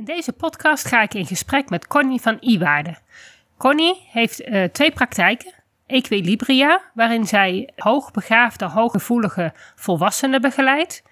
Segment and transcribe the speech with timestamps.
[0.00, 2.96] In deze podcast ga ik in gesprek met Connie van Iwaarde.
[3.56, 5.52] Connie heeft uh, twee praktijken.
[5.86, 11.02] Equilibria, waarin zij hoogbegaafde, hooggevoelige volwassenen begeleidt.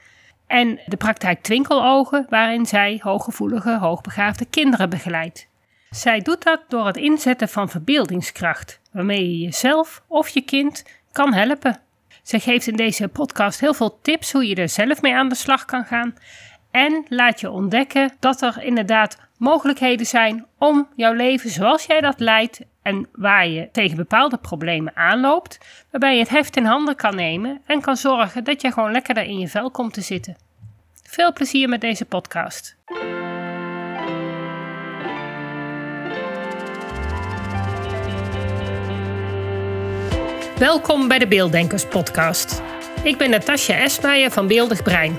[0.47, 5.49] En de praktijk Twinkelogen, waarin zij hooggevoelige, hoogbegaafde kinderen begeleidt.
[5.91, 11.33] Zij doet dat door het inzetten van verbeeldingskracht, waarmee je jezelf of je kind kan
[11.33, 11.81] helpen.
[12.23, 15.35] Zij geeft in deze podcast heel veel tips hoe je er zelf mee aan de
[15.35, 16.15] slag kan gaan
[16.71, 22.21] en laat je ontdekken dat er inderdaad mogelijkheden zijn om jouw leven zoals jij dat
[22.21, 25.59] leidt en waar je tegen bepaalde problemen aanloopt,
[25.91, 29.25] waarbij je het heft in handen kan nemen en kan zorgen dat je gewoon lekkerder
[29.25, 30.37] in je vel komt te zitten.
[31.03, 32.77] Veel plezier met deze podcast.
[40.59, 42.63] Welkom bij de Beelddenkers podcast.
[43.03, 45.19] Ik ben Natasja Esmeijer van Beeldig Brein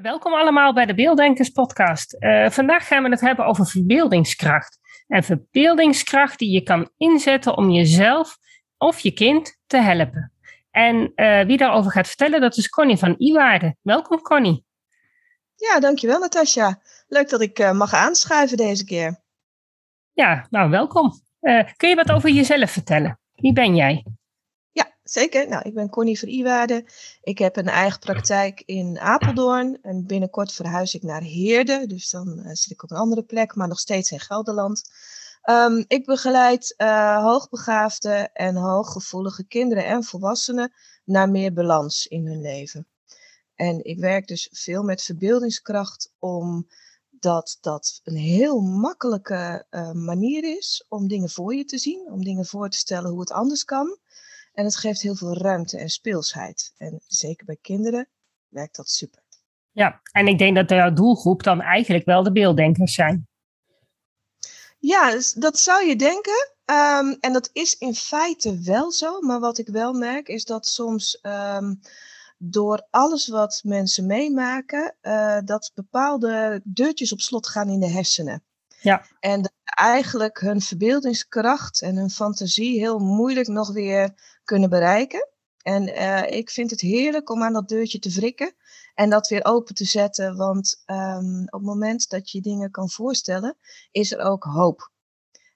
[0.00, 2.16] Welkom allemaal bij de Beelddenkers podcast.
[2.18, 4.78] Uh, vandaag gaan we het hebben over verbeeldingskracht.
[5.06, 8.36] En verbeeldingskracht die je kan inzetten om jezelf
[8.78, 10.32] of je kind te helpen.
[10.70, 13.76] En uh, wie daarover gaat vertellen, dat is Connie van Iwaarde.
[13.82, 14.64] Welkom Connie.
[15.54, 16.80] Ja, dankjewel Natasja.
[17.06, 19.22] Leuk dat ik uh, mag aanschuiven deze keer.
[20.12, 21.12] Ja, nou welkom.
[21.76, 23.20] kun je wat over jezelf vertellen?
[23.32, 24.04] Wie ben jij?
[25.12, 25.48] Zeker.
[25.48, 26.84] Nou, ik ben Connie Veriwaarde.
[27.22, 29.78] Ik heb een eigen praktijk in Apeldoorn.
[29.82, 31.86] En binnenkort verhuis ik naar Heerde.
[31.86, 34.82] Dus dan uh, zit ik op een andere plek, maar nog steeds in Gelderland.
[35.50, 40.72] Um, ik begeleid uh, hoogbegaafde en hooggevoelige kinderen en volwassenen
[41.04, 42.86] naar meer balans in hun leven.
[43.54, 50.84] En ik werk dus veel met verbeeldingskracht omdat dat een heel makkelijke uh, manier is
[50.88, 53.98] om dingen voor je te zien, om dingen voor te stellen hoe het anders kan.
[54.52, 56.72] En het geeft heel veel ruimte en speelsheid.
[56.76, 58.08] En zeker bij kinderen
[58.48, 59.22] werkt dat super.
[59.70, 63.26] Ja, en ik denk dat jouw doelgroep dan eigenlijk wel de beelddenkers zijn.
[64.78, 66.50] Ja, dus dat zou je denken.
[66.64, 69.20] Um, en dat is in feite wel zo.
[69.20, 71.80] Maar wat ik wel merk is dat soms um,
[72.38, 78.42] door alles wat mensen meemaken, uh, dat bepaalde deurtjes op slot gaan in de hersenen.
[78.80, 79.06] Ja.
[79.20, 85.28] En eigenlijk hun verbeeldingskracht en hun fantasie heel moeilijk nog weer kunnen bereiken.
[85.62, 88.54] En uh, ik vind het heerlijk om aan dat deurtje te wrikken
[88.94, 90.36] en dat weer open te zetten.
[90.36, 93.56] Want um, op het moment dat je dingen kan voorstellen,
[93.90, 94.90] is er ook hoop.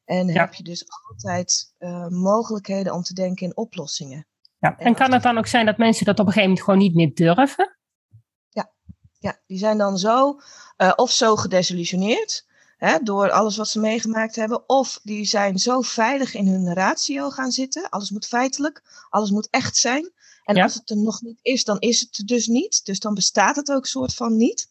[0.05, 4.27] En heb je dus altijd uh, mogelijkheden om te denken in oplossingen.
[4.59, 4.79] Ja.
[4.79, 6.81] En, en kan het dan ook zijn dat mensen dat op een gegeven moment gewoon
[6.81, 7.77] niet meer durven?
[8.49, 8.73] Ja,
[9.19, 10.41] ja die zijn dan zo
[10.79, 12.47] uh, of zo gedesillusioneerd
[12.77, 14.69] Hè, door alles wat ze meegemaakt hebben.
[14.69, 17.89] Of die zijn zo veilig in hun ratio gaan zitten.
[17.89, 20.13] Alles moet feitelijk, alles moet echt zijn.
[20.45, 22.85] En als het er nog niet is, dan is het er dus niet.
[22.85, 24.69] Dus dan bestaat het ook soort van niet.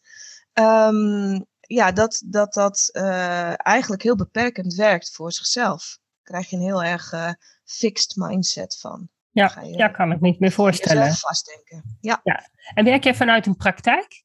[0.52, 5.98] Um, ja, dat dat, dat uh, eigenlijk heel beperkend werkt voor zichzelf.
[6.22, 7.30] krijg je een heel erg uh,
[7.64, 9.08] fixed mindset van.
[9.30, 11.14] Ja, je, ja, kan ik niet meer voorstellen.
[11.14, 11.98] vastdenken.
[12.00, 12.20] Ja.
[12.24, 12.48] ja.
[12.74, 14.24] En werk jij vanuit een praktijk?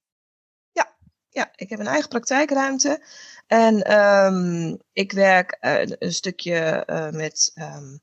[1.34, 3.04] Ja, ik heb een eigen praktijkruimte.
[3.48, 8.00] En um, ik werk uh, een stukje uh, met um,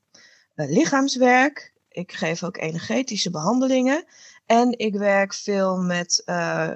[0.55, 1.73] lichaamswerk.
[1.89, 4.03] Ik geef ook energetische behandelingen.
[4.45, 6.71] En ik werk veel met uh,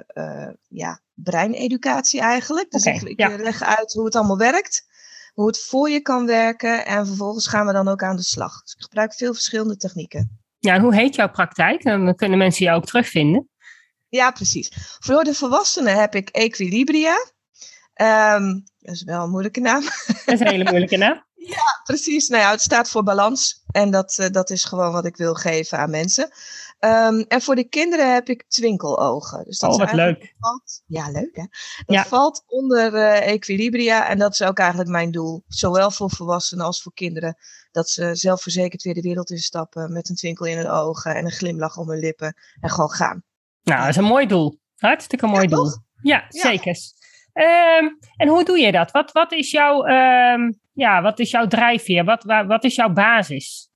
[0.68, 2.70] ja, breineducatie eigenlijk.
[2.70, 3.36] Dus okay, ik, ik ja.
[3.36, 4.86] leg uit hoe het allemaal werkt.
[5.32, 6.86] Hoe het voor je kan werken.
[6.86, 8.62] En vervolgens gaan we dan ook aan de slag.
[8.62, 10.38] Dus ik gebruik veel verschillende technieken.
[10.58, 11.82] Ja, en hoe heet jouw praktijk?
[11.82, 13.48] Dan kunnen mensen jou ook terugvinden.
[14.14, 14.70] Ja, precies.
[14.98, 17.14] Voor de volwassenen heb ik Equilibria.
[18.34, 19.82] Um, dat is wel een moeilijke naam.
[20.06, 21.24] Dat is een hele moeilijke naam.
[21.56, 22.28] ja, precies.
[22.28, 23.64] Nou ja, het staat voor balans.
[23.70, 26.30] En dat, uh, dat is gewoon wat ik wil geven aan mensen.
[26.80, 29.44] Um, en voor de kinderen heb ik twinkelogen.
[29.44, 30.34] Dus dat oh, wat leuk.
[30.38, 31.46] Valt, ja, leuk hè.
[31.84, 32.04] Dat ja.
[32.04, 34.08] valt onder uh, Equilibria.
[34.08, 35.44] En dat is ook eigenlijk mijn doel.
[35.48, 37.36] Zowel voor volwassenen als voor kinderen.
[37.70, 39.92] Dat ze zelfverzekerd weer de wereld instappen.
[39.92, 42.36] Met een twinkel in hun ogen en een glimlach om hun lippen.
[42.60, 43.24] En gewoon gaan.
[43.64, 44.60] Nou, dat is een mooi doel.
[44.76, 45.66] Hartstikke mooi ja, doel.
[46.02, 46.76] Ja, ja, zeker.
[47.34, 48.90] Um, en hoe doe je dat?
[48.90, 52.04] Wat, wat, is, jouw, um, ja, wat is jouw drijfveer?
[52.04, 53.68] Wat, wat, wat is jouw basis?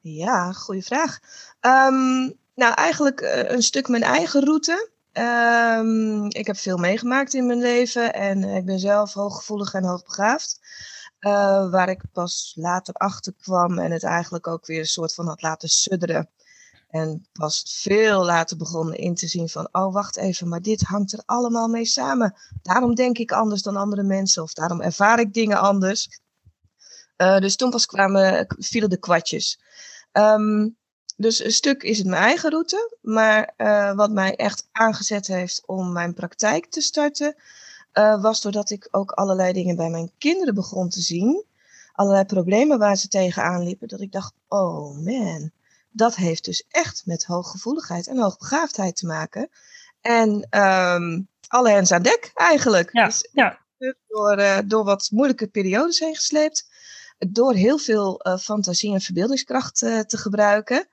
[0.00, 1.18] Ja, goede vraag.
[1.60, 4.90] Um, nou, eigenlijk uh, een stuk mijn eigen route.
[5.12, 10.60] Ehm, ik heb veel meegemaakt in mijn leven en ik ben zelf hooggevoelig en hoogbegaafd.
[11.20, 15.26] Uh, waar ik pas later achter kwam en het eigenlijk ook weer een soort van
[15.26, 16.30] had laten sudderen.
[16.92, 21.12] En pas veel later begonnen in te zien van, oh wacht even, maar dit hangt
[21.12, 22.34] er allemaal mee samen.
[22.62, 26.20] Daarom denk ik anders dan andere mensen of daarom ervaar ik dingen anders.
[27.16, 29.60] Uh, dus toen pas kwamen, vielen de kwartjes.
[30.12, 30.76] Um,
[31.16, 35.62] dus een stuk is het mijn eigen route, maar uh, wat mij echt aangezet heeft
[35.66, 37.34] om mijn praktijk te starten,
[37.94, 41.44] uh, was doordat ik ook allerlei dingen bij mijn kinderen begon te zien.
[41.92, 45.50] Allerlei problemen waar ze tegenaan liepen, dat ik dacht, oh man,
[45.92, 49.48] dat heeft dus echt met hooggevoeligheid en hoogbegaafdheid te maken.
[50.00, 52.92] En um, alle hens aan dek eigenlijk.
[52.92, 53.60] Ja, dus, ja.
[54.08, 56.70] Door, uh, door wat moeilijke periodes heen gesleept.
[57.18, 60.88] Door heel veel uh, fantasie en verbeeldingskracht uh, te gebruiken.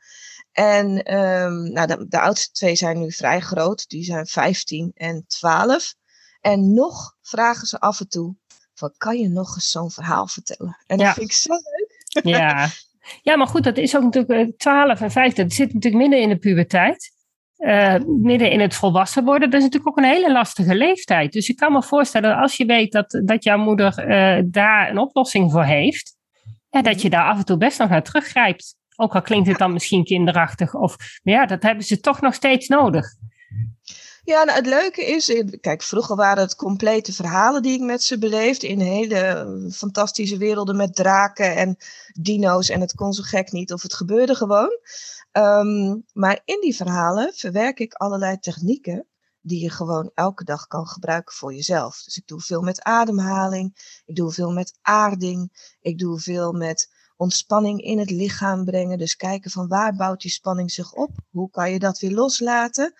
[0.51, 3.90] En um, nou, de, de, oudste twee zijn nu vrij groot.
[3.90, 5.95] Die zijn 15 en 12.
[6.42, 8.36] En nog vragen ze af en toe:
[8.74, 10.78] van, kan je nog eens zo'n verhaal vertellen?
[10.88, 12.24] En dat vind ik zo leuk.
[12.25, 12.69] Ja.
[13.21, 15.44] Ja, maar goed, dat is ook natuurlijk 12 eh, en 15.
[15.44, 17.17] Dat zit natuurlijk midden in de puberteit.
[17.59, 19.50] Uh, midden in het volwassen worden.
[19.50, 21.31] Dat is natuurlijk ook een hele lastige leeftijd.
[21.31, 24.97] Dus ik kan me voorstellen, als je weet dat, dat jouw moeder uh, daar een
[24.97, 26.17] oplossing voor heeft,
[26.69, 28.75] ja, dat je daar af en toe best nog naar teruggrijpt.
[28.95, 30.75] Ook al klinkt het dan misschien kinderachtig.
[30.75, 33.06] Of, maar ja, dat hebben ze toch nog steeds nodig.
[34.30, 38.18] Ja, nou, het leuke is, kijk, vroeger waren het complete verhalen die ik met ze
[38.18, 41.78] beleefde in hele fantastische werelden met draken en
[42.14, 44.80] dino's en het kon zo gek niet of het gebeurde gewoon.
[45.31, 49.08] Um, maar in die verhalen verwerk ik allerlei technieken
[49.42, 52.04] die je gewoon elke dag kan gebruiken voor jezelf.
[52.04, 56.90] Dus ik doe veel met ademhaling, ik doe veel met aarding, ik doe veel met
[57.19, 58.98] ontspanning in het lichaam brengen.
[58.98, 61.12] Dus kijken van waar bouwt die spanning zich op?
[61.30, 62.94] Hoe kan je dat weer loslaten?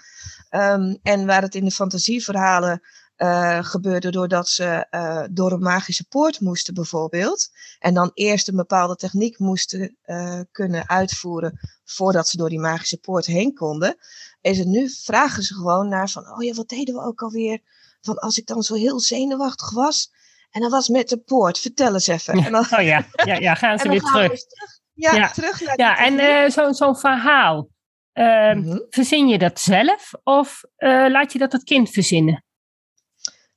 [0.50, 2.82] Um, en waar het in de fantasieverhalen
[3.18, 7.50] uh, gebeurde doordat ze uh, door een magische poort moesten bijvoorbeeld.
[7.80, 12.98] En dan eerst een bepaalde techniek moesten uh, kunnen uitvoeren voordat ze door die magische
[12.98, 13.96] poort heen konden.
[14.42, 17.62] Is het nu, vragen ze gewoon naar van, oh ja, wat deden we ook alweer?
[18.02, 20.12] Van als ik dan zo heel zenuwachtig was,
[20.50, 21.60] en dat was met de poort.
[21.60, 22.34] Vertel eens even.
[22.34, 24.28] En dan, oh ja, ja, ja gaan ze weer terug.
[24.28, 24.80] terug.
[24.94, 27.70] Ja, ja, terug naar Ja, en uh, zo'n zo verhaal.
[28.14, 28.86] Uh, mm -hmm.
[28.90, 32.44] Verzin je dat zelf of uh, laat je dat het kind verzinnen?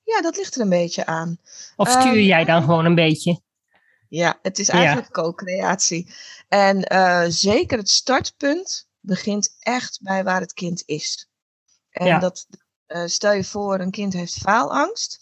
[0.04, 1.38] Ja, dat ligt er een beetje aan.
[1.76, 3.40] Of stuur um, jij dan gewoon een beetje?
[4.08, 5.22] Ja, het is eigenlijk ja.
[5.22, 6.14] co-creatie.
[6.48, 11.28] En uh, zeker het startpunt begint echt bij waar het kind is.
[11.90, 12.18] En ja.
[12.18, 12.46] dat,
[12.88, 15.20] uh, stel je voor, een kind heeft faalangst.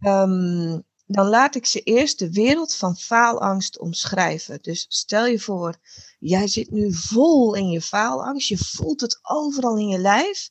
[0.00, 4.58] Um, dan laat ik ze eerst de wereld van faalangst omschrijven.
[4.62, 5.76] Dus stel je voor,
[6.18, 10.50] jij zit nu vol in je faalangst, je voelt het overal in je lijf.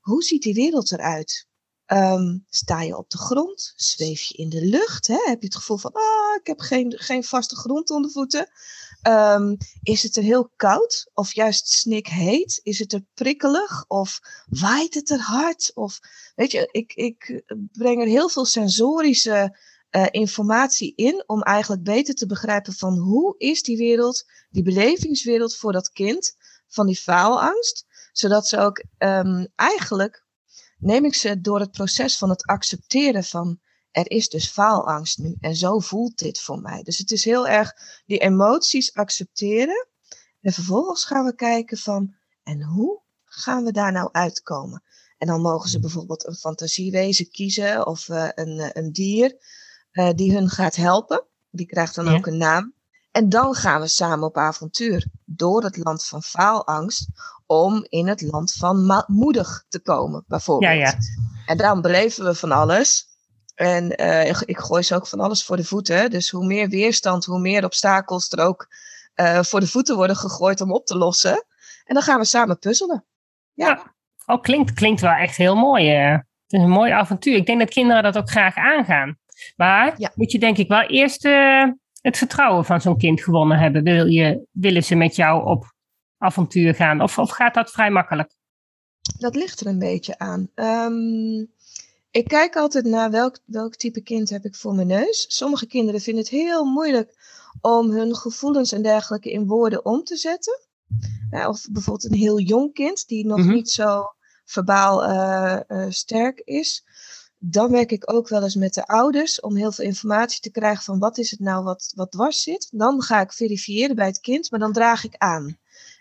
[0.00, 1.46] Hoe ziet die wereld eruit?
[1.86, 3.72] Um, sta je op de grond?
[3.76, 5.06] Zweef je in de lucht?
[5.06, 5.18] Hè?
[5.24, 8.48] Heb je het gevoel van, ah, ik heb geen, geen vaste grond onder voeten?
[9.08, 12.60] Um, is het er heel koud of juist snikheet?
[12.62, 15.70] Is het er prikkelig of waait het er hard?
[15.74, 15.98] Of
[16.34, 17.42] weet je, ik, ik
[17.72, 19.58] breng er heel veel sensorische
[19.96, 25.56] uh, informatie in om eigenlijk beter te begrijpen van hoe is die wereld, die belevingswereld
[25.56, 26.36] voor dat kind
[26.66, 30.24] van die faalangst, zodat ze ook um, eigenlijk
[30.78, 35.36] neem ik ze door het proces van het accepteren van er is dus faalangst nu
[35.40, 36.82] en zo voelt dit voor mij.
[36.82, 37.72] Dus het is heel erg
[38.06, 39.88] die emoties accepteren
[40.40, 44.82] en vervolgens gaan we kijken van en hoe gaan we daar nou uitkomen?
[45.18, 49.36] En dan mogen ze bijvoorbeeld een fantasiewezen kiezen of uh, een, een dier
[49.94, 51.24] uh, die hun gaat helpen.
[51.50, 52.12] Die krijgt dan ja.
[52.12, 52.74] ook een naam.
[53.10, 57.08] En dan gaan we samen op avontuur door het land van faalangst
[57.46, 60.72] om in het land van moedig te komen, bijvoorbeeld.
[60.72, 60.94] Ja, ja.
[61.46, 63.06] En dan beleven we van alles.
[63.54, 66.10] En uh, ik, ik, gooi ze ook van alles voor de voeten.
[66.10, 68.68] Dus hoe meer weerstand, hoe meer obstakels er ook
[69.14, 71.44] uh, voor de voeten worden gegooid om op te lossen.
[71.84, 73.04] En dan gaan we samen puzzelen.
[73.52, 73.68] Ja.
[73.68, 73.94] ja.
[74.26, 75.90] Oh, klinkt, klinkt wel echt heel mooi.
[75.90, 77.36] Het is een mooi avontuur.
[77.36, 79.18] Ik denk dat kinderen dat ook graag aangaan.
[79.56, 80.12] Maar ja.
[80.14, 81.68] moet je denk ik wel eerst uh,
[82.00, 83.82] het vertrouwen van zo'n kind gewonnen hebben.
[83.82, 85.74] Wil je, willen ze met jou op
[86.18, 87.00] avontuur gaan?
[87.00, 88.34] Of, of gaat dat vrij makkelijk?
[89.18, 90.48] Dat ligt er een beetje aan.
[90.54, 91.52] Um,
[92.10, 95.24] ik kijk altijd naar welk, welk type kind heb ik voor mijn neus.
[95.28, 97.14] Sommige kinderen vinden het heel moeilijk
[97.60, 100.60] om hun gevoelens en dergelijke in woorden om te zetten.
[101.30, 103.54] Ja, of bijvoorbeeld een heel jong kind die nog mm -hmm.
[103.54, 104.04] niet zo
[104.44, 106.84] verbaal uh, uh, sterk is
[107.46, 110.84] dan werk ik ook wel eens met de ouders om heel veel informatie te krijgen
[110.84, 112.68] van wat is het nou wat, wat dwars zit.
[112.70, 115.46] Dan ga ik verifiëren bij het kind, maar dan draag ik aan.
[115.46, 115.56] En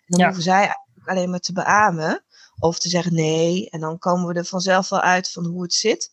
[0.05, 0.25] dan ja.
[0.25, 2.23] hoeven zij eigenlijk alleen maar te beamen
[2.59, 5.73] Of te zeggen nee, en dan komen we er vanzelf wel uit van hoe het
[5.73, 6.12] zit.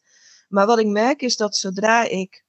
[0.48, 2.44] Maar wat ik merk is dat zodra ik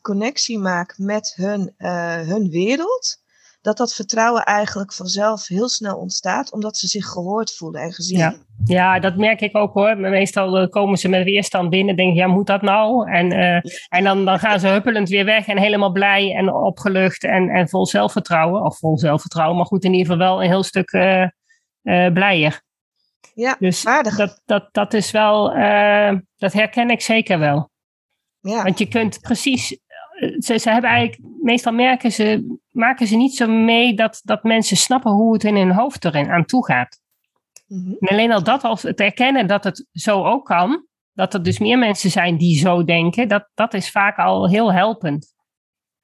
[0.00, 3.22] connectie maak met hun, uh, hun wereld,
[3.66, 8.18] dat dat vertrouwen eigenlijk vanzelf heel snel ontstaat, omdat ze zich gehoord voelen en gezien.
[8.18, 9.96] Ja, ja dat merk ik ook hoor.
[9.96, 13.10] Meestal eh, komen ze met weerstand binnen, denken, ja, moet dat nou?
[13.10, 17.24] En, uh, en dan, dan gaan ze huppelend weer weg en helemaal blij en opgelucht
[17.24, 18.64] en, en vol zelfvertrouwen.
[18.64, 21.26] Of vol zelfvertrouwen, maar goed, in ieder geval wel een heel stuk uh,
[22.12, 22.60] blijer.
[23.34, 25.48] Ja, dus dat, dat, dat is wel,
[26.36, 27.70] dat herken ik zeker wel.
[28.40, 28.62] Ja.
[28.62, 29.78] Want je kunt precies
[30.38, 34.76] ze, ze hebben eigenlijk, meestal merken ze, maken ze niet zo mee dat, dat mensen
[34.76, 37.00] snappen hoe het in hun hoofd erin aan toe gaat.
[37.66, 37.92] Mhm.
[38.00, 41.58] En alleen al dat, als het erkennen dat het zo ook kan, dat er dus
[41.58, 45.34] meer mensen zijn die zo denken, dat, dat is vaak al heel helpend.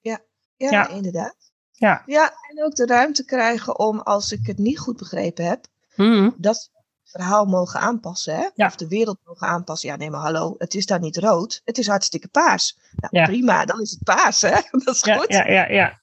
[0.01, 0.21] Ja,
[0.57, 0.89] ja, ja.
[0.89, 1.37] inderdaad.
[1.71, 2.03] Ja.
[2.07, 5.67] ja, en ook de ruimte krijgen om, als ik het niet goed begrepen heb,
[5.97, 6.71] mm dat
[7.13, 8.37] verhaal mogen aanpassen.
[8.37, 8.65] Hè?
[8.65, 9.89] Of de wereld mogen aanpassen.
[9.89, 11.61] Ja, nee, maar hallo, het is daar niet rood.
[11.65, 12.79] Het is hartstikke paars.
[13.11, 14.51] Nou, prima, dan is het paars, hè?
[14.85, 15.27] Dat is goed.
[15.29, 16.01] Ja, ja, ja.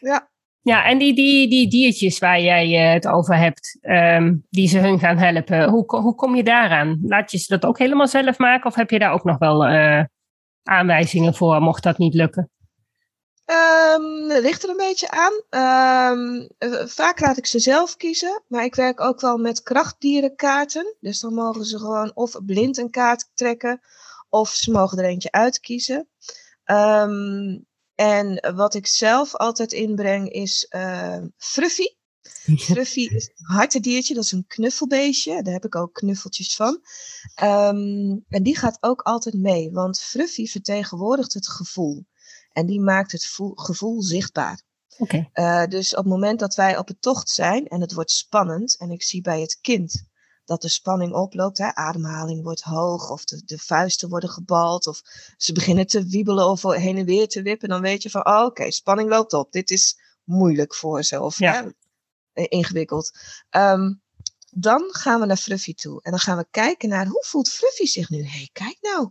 [0.00, 0.28] Ja,
[0.62, 4.78] ja en die, die, die diertjes waar jij uh, het over hebt, um, die ze
[4.78, 6.98] hun gaan helpen, hoe, hoe kom je daaraan?
[7.02, 9.68] Laat je ze dat ook helemaal zelf maken of heb je daar ook nog wel
[9.68, 10.04] uh,
[10.62, 12.50] aanwijzingen voor, mocht dat niet lukken?
[13.46, 15.32] Um, ligt er een beetje aan.
[16.18, 16.48] Um,
[16.88, 20.96] vaak laat ik ze zelf kiezen, maar ik werk ook wel met krachtdierenkaarten.
[21.00, 23.80] Dus dan mogen ze gewoon of blind een kaart trekken,
[24.28, 26.08] of ze mogen er eentje uitkiezen.
[26.64, 31.86] Um, en wat ik zelf altijd inbreng is uh, Fruffy.
[32.70, 35.42] Fruffy is een hartendiertje, dat is een knuffelbeestje.
[35.42, 36.80] Daar heb ik ook knuffeltjes van.
[37.42, 42.06] Um, en die gaat ook altijd mee, want Fruffy vertegenwoordigt het gevoel.
[42.52, 44.62] En die maakt het gevoel zichtbaar.
[44.98, 45.30] Okay.
[45.34, 48.76] Uh, dus op het moment dat wij op het tocht zijn en het wordt spannend,
[48.76, 50.10] en ik zie bij het kind
[50.44, 55.02] dat de spanning oploopt, hè, ademhaling wordt hoog, of de, de vuisten worden gebald, of
[55.36, 58.44] ze beginnen te wiebelen of heen en weer te wippen, dan weet je van, oh,
[58.44, 61.72] oké, spanning loopt op, dit is moeilijk voor ze, of ja.
[62.32, 63.10] hè, ingewikkeld.
[63.50, 64.02] Um,
[64.50, 67.86] dan gaan we naar Fluffy toe en dan gaan we kijken naar hoe voelt Fluffy
[67.86, 68.22] zich nu?
[68.22, 69.10] Hé, hey, kijk nou,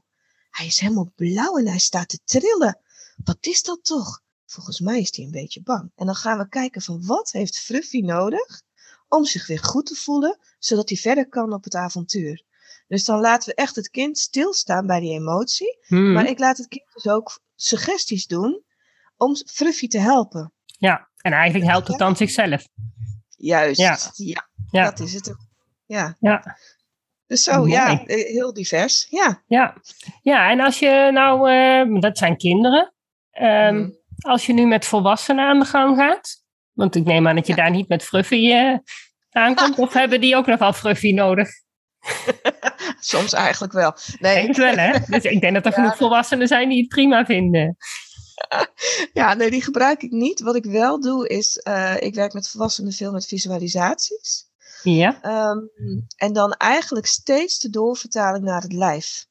[0.49, 2.79] hij is helemaal blauw en hij staat te trillen.
[3.23, 4.21] Wat is dat toch?
[4.45, 5.91] Volgens mij is hij een beetje bang.
[5.95, 8.61] En dan gaan we kijken van wat heeft Fluffy nodig
[9.07, 12.43] om zich weer goed te voelen, zodat hij verder kan op het avontuur.
[12.87, 15.77] Dus dan laten we echt het kind stilstaan bij die emotie.
[15.87, 16.13] Hmm.
[16.13, 18.63] Maar ik laat het kind dus ook suggesties doen
[19.17, 20.53] om Fluffy te helpen.
[20.65, 22.67] Ja, en eigenlijk helpt het dan zichzelf.
[23.29, 23.79] Juist,
[24.17, 24.47] ja.
[24.71, 25.35] ja, dat is het.
[25.85, 26.17] Ja.
[26.19, 26.57] ja.
[27.27, 29.07] Dus zo, ja, eh, heel divers.
[29.09, 29.43] Ja.
[29.47, 29.77] Ja.
[30.21, 32.93] ja, en als je nou, uh, dat zijn kinderen.
[33.31, 37.47] Um, Als je nu met volwassenen aan de gang gaat, want ik neem aan dat
[37.47, 38.77] je daar niet met Fruffy uh,
[39.29, 41.49] aankomt, of hebben die ook nog wel Fruffy nodig?
[42.99, 43.95] Soms eigenlijk wel.
[44.19, 44.33] Nee.
[44.33, 44.99] Denk het wel, hè?
[45.05, 47.77] Dus ik denk dat er genoeg volwassenen zijn die het prima vinden.
[49.13, 50.39] Ja, nee, die gebruik ik niet.
[50.39, 54.49] Wat ik wel doe is, uh, ik werk met volwassenen veel met visualisaties.
[54.83, 55.19] Ja.
[55.51, 55.69] Um,
[56.15, 59.25] en dan eigenlijk steeds de doorvertaling naar het lijf.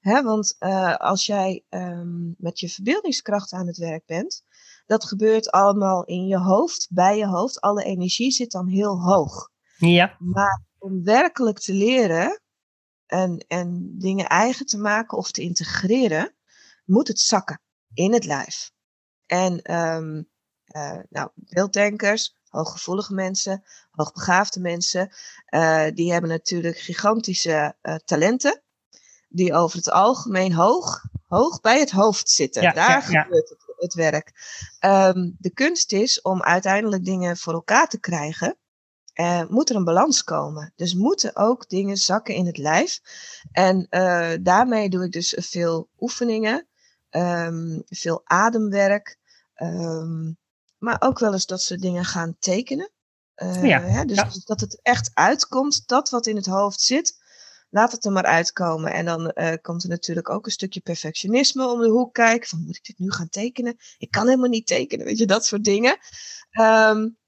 [0.00, 4.42] Hè, want uh, als jij um, met je verbeeldingskracht aan het werk bent,
[4.86, 7.60] dat gebeurt allemaal in je hoofd, bij je hoofd.
[7.60, 9.50] Alle energie zit dan heel hoog.
[9.76, 10.16] Ja.
[10.18, 12.40] Maar om werkelijk te leren
[13.06, 16.34] en, en dingen eigen te maken of te integreren,
[16.84, 17.60] moet het zakken
[17.94, 18.70] in het lijf.
[19.26, 20.28] En um,
[20.76, 25.10] uh, nou, beelddenkers, hooggevoelige mensen, hoogbegaafde mensen,
[25.54, 28.62] uh, die hebben natuurlijk gigantische uh, talenten
[29.32, 32.62] die over het algemeen hoog, hoog bij het hoofd zitten.
[32.62, 34.32] Ja, Daar ja, gebeurt het, het, werk.
[34.80, 38.56] Um, de kunst is om uiteindelijk dingen voor elkaar te krijgen.
[39.14, 40.72] Uh, moet er een balans komen.
[40.76, 43.00] Dus moeten ook dingen zakken in het lijf.
[43.52, 46.66] En uh, daarmee doe ik dus veel oefeningen,
[47.10, 49.18] um, veel ademwerk.
[49.56, 50.38] Um,
[50.78, 52.90] maar ook wel eens dat ze dingen gaan tekenen.
[53.36, 54.28] Uh, ja, hè, dus ja.
[54.44, 57.19] dat het echt uitkomt, dat wat in het hoofd zit,
[57.70, 58.92] laat het er maar uitkomen.
[58.92, 62.48] En dan uh, komt er natuurlijk ook een stukje perfectionisme om de hoek kijken.
[62.48, 63.76] Van moet ik dit nu gaan tekenen?
[63.98, 65.98] Ik kan helemaal niet tekenen, weet je, dat soort dingen.
[66.60, 67.18] Um,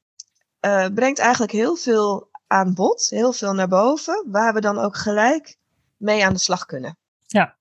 [0.66, 4.96] uh, brengt eigenlijk heel veel aan bod, heel veel naar boven, waar we dan ook
[4.96, 5.56] gelijk
[5.96, 6.98] mee aan de slag kunnen.
[7.26, 7.56] Ja.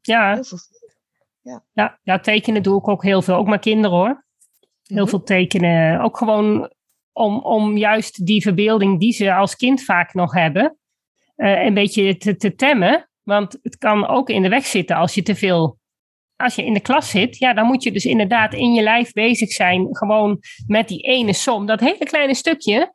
[0.00, 0.40] Ja.
[1.42, 1.64] Ja.
[1.72, 4.06] Ja, ja, tekenen doe ik ook heel veel, ook met kinderen hoor.
[4.06, 4.16] Heel
[4.88, 5.08] mm -hmm.
[5.08, 6.72] veel tekenen, ook gewoon
[7.12, 10.78] om, om juist die verbeelding die ze als kind vaak nog hebben,
[11.38, 13.08] uh, een beetje te, te temmen.
[13.22, 15.78] Want het kan ook in de weg zitten als je te veel.
[16.36, 19.12] Als je in de klas zit, ja, dan moet je dus inderdaad in je lijf
[19.12, 19.96] bezig zijn.
[19.96, 21.66] Gewoon met die ene som.
[21.66, 22.94] Dat hele kleine stukje.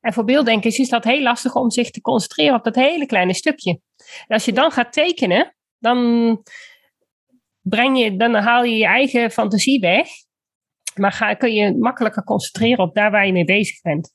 [0.00, 3.34] En voor beelddenkers is dat heel lastig om zich te concentreren op dat hele kleine
[3.34, 3.80] stukje.
[4.26, 6.42] En als je dan gaat tekenen, dan,
[7.60, 10.08] breng je, dan haal je je eigen fantasie weg.
[10.94, 14.14] Maar ga, kun je makkelijker concentreren op daar waar je mee bezig bent.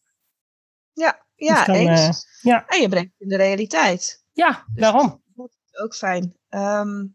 [0.94, 2.00] Ja, ja, Dus dan, eens.
[2.00, 2.66] eh, ja.
[2.68, 4.24] En je brengt het in de realiteit.
[4.34, 5.24] Ja, Dus daarom.
[5.36, 6.38] Dat is ook fijn.
[6.50, 7.06] Ehm,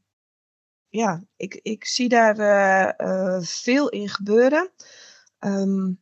[0.89, 4.71] ja, ik, ik zie daar eh, eh, veel in gebeuren.
[5.39, 5.93] Ehm,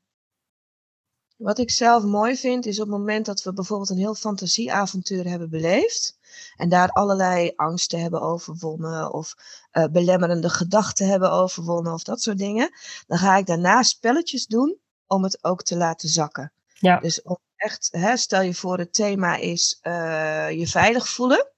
[1.36, 5.28] wat ik zelf mooi vind, is op het moment dat we bijvoorbeeld een heel fantasieavontuur
[5.28, 6.18] hebben beleefd.
[6.56, 9.12] En daar allerlei angsten hebben overwonnen.
[9.12, 9.34] Of
[9.90, 11.92] belemmerende gedachten hebben overwonnen.
[11.92, 12.70] Of dat soort dingen.
[13.06, 16.52] Dan ga ik daarna spelletjes doen om het ook te laten zakken.
[16.78, 17.00] Ja.
[17.00, 21.52] Dus om echt, hè, stel je voor, het thema is eh, je veilig voelen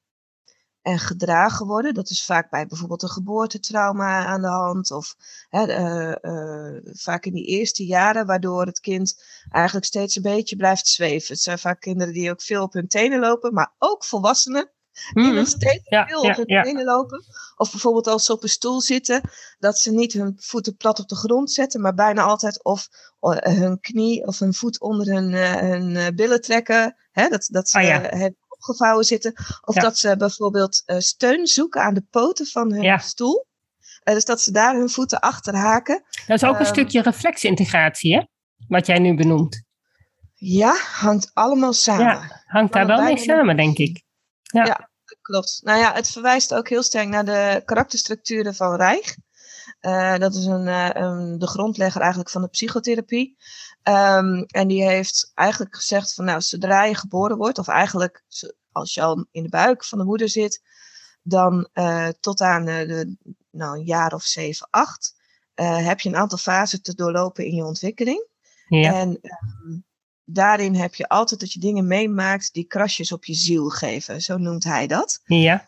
[0.82, 1.94] en gedragen worden.
[1.94, 4.90] Dat is vaak bij bijvoorbeeld een geboortetrauma aan de hand.
[4.90, 5.14] Of
[5.48, 10.56] hè, eh, eh, vaak in die eerste jaren, waardoor het kind eigenlijk steeds een beetje
[10.56, 11.32] blijft zweven.
[11.32, 14.73] Het zijn vaak kinderen die ook veel op hun tenen lopen, maar ook volwassenen.
[15.14, 15.34] Die Mhm.
[15.34, 16.82] nog steeds Ja, veel ja, ja.
[16.84, 17.24] lopen.
[17.56, 19.20] Of bijvoorbeeld als ze op een stoel zitten,
[19.58, 22.88] dat ze niet hun voeten plat op de grond zetten, maar bijna altijd of
[23.20, 26.96] hun knie of hun voet onder hun, eh, hun eh, billen trekken.
[27.12, 29.32] Hè, dat, dat ze Ah, opgevouwen zitten.
[29.64, 33.46] Of dat ze bijvoorbeeld eh, steun zoeken aan de poten van hun stoel.
[34.04, 36.02] Dus dat ze daar hun voeten achter haken.
[36.26, 38.22] Dat is ook een Ehm, stukje reflexintegratie, hè?
[38.68, 39.62] Wat jij nu benoemt.
[40.34, 42.04] Ja, hangt allemaal samen.
[42.04, 44.02] Ja, hangt daar wel mee samen, denk ik.
[44.54, 44.64] Ja.
[44.64, 44.90] Ja.
[45.22, 45.60] Klopt.
[45.62, 49.16] Nou ja, het verwijst ook heel sterk naar de karakterstructuren van Reich.
[49.80, 53.36] Eh, dat is een, eh, een, de grondlegger eigenlijk van de psychotherapie.
[53.82, 58.24] Ehm, en die heeft eigenlijk gezegd van nou, zodra je geboren wordt, of eigenlijk
[58.72, 60.62] als je al in de buik van de moeder zit,
[61.22, 63.16] dan eh, tot aan de,
[63.50, 65.14] nou, een jaar of zeven, acht,
[65.54, 68.26] heb je een aantal fasen te doorlopen in je ontwikkeling.
[68.68, 68.94] Ja.
[68.94, 69.78] En ehm,
[70.24, 74.20] daarin heb je altijd dat je dingen meemaakt die krasjes op je ziel geven.
[74.22, 75.20] Zo noemt hij dat.
[75.24, 75.66] ja.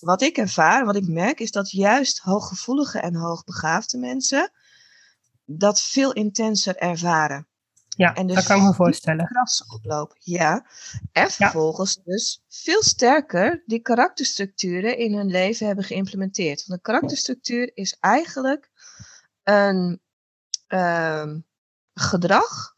[0.00, 4.52] Wat ik ervaar, wat ik merk, is dat juist hooggevoelige en hoogbegaafde mensen
[5.44, 7.46] dat veel intenser ervaren.
[7.88, 9.26] ja En dus dat kan ik me voorstellen.
[9.26, 10.66] Krassen oplopen, ja.
[11.12, 16.66] En vervolgens dus veel sterker die karakterstructuren in hun leven hebben geïmplementeerd.
[16.66, 18.70] Want een karakterstructuur is eigenlijk
[19.42, 20.00] een
[20.66, 21.38] ehm,
[21.94, 22.75] gedrag,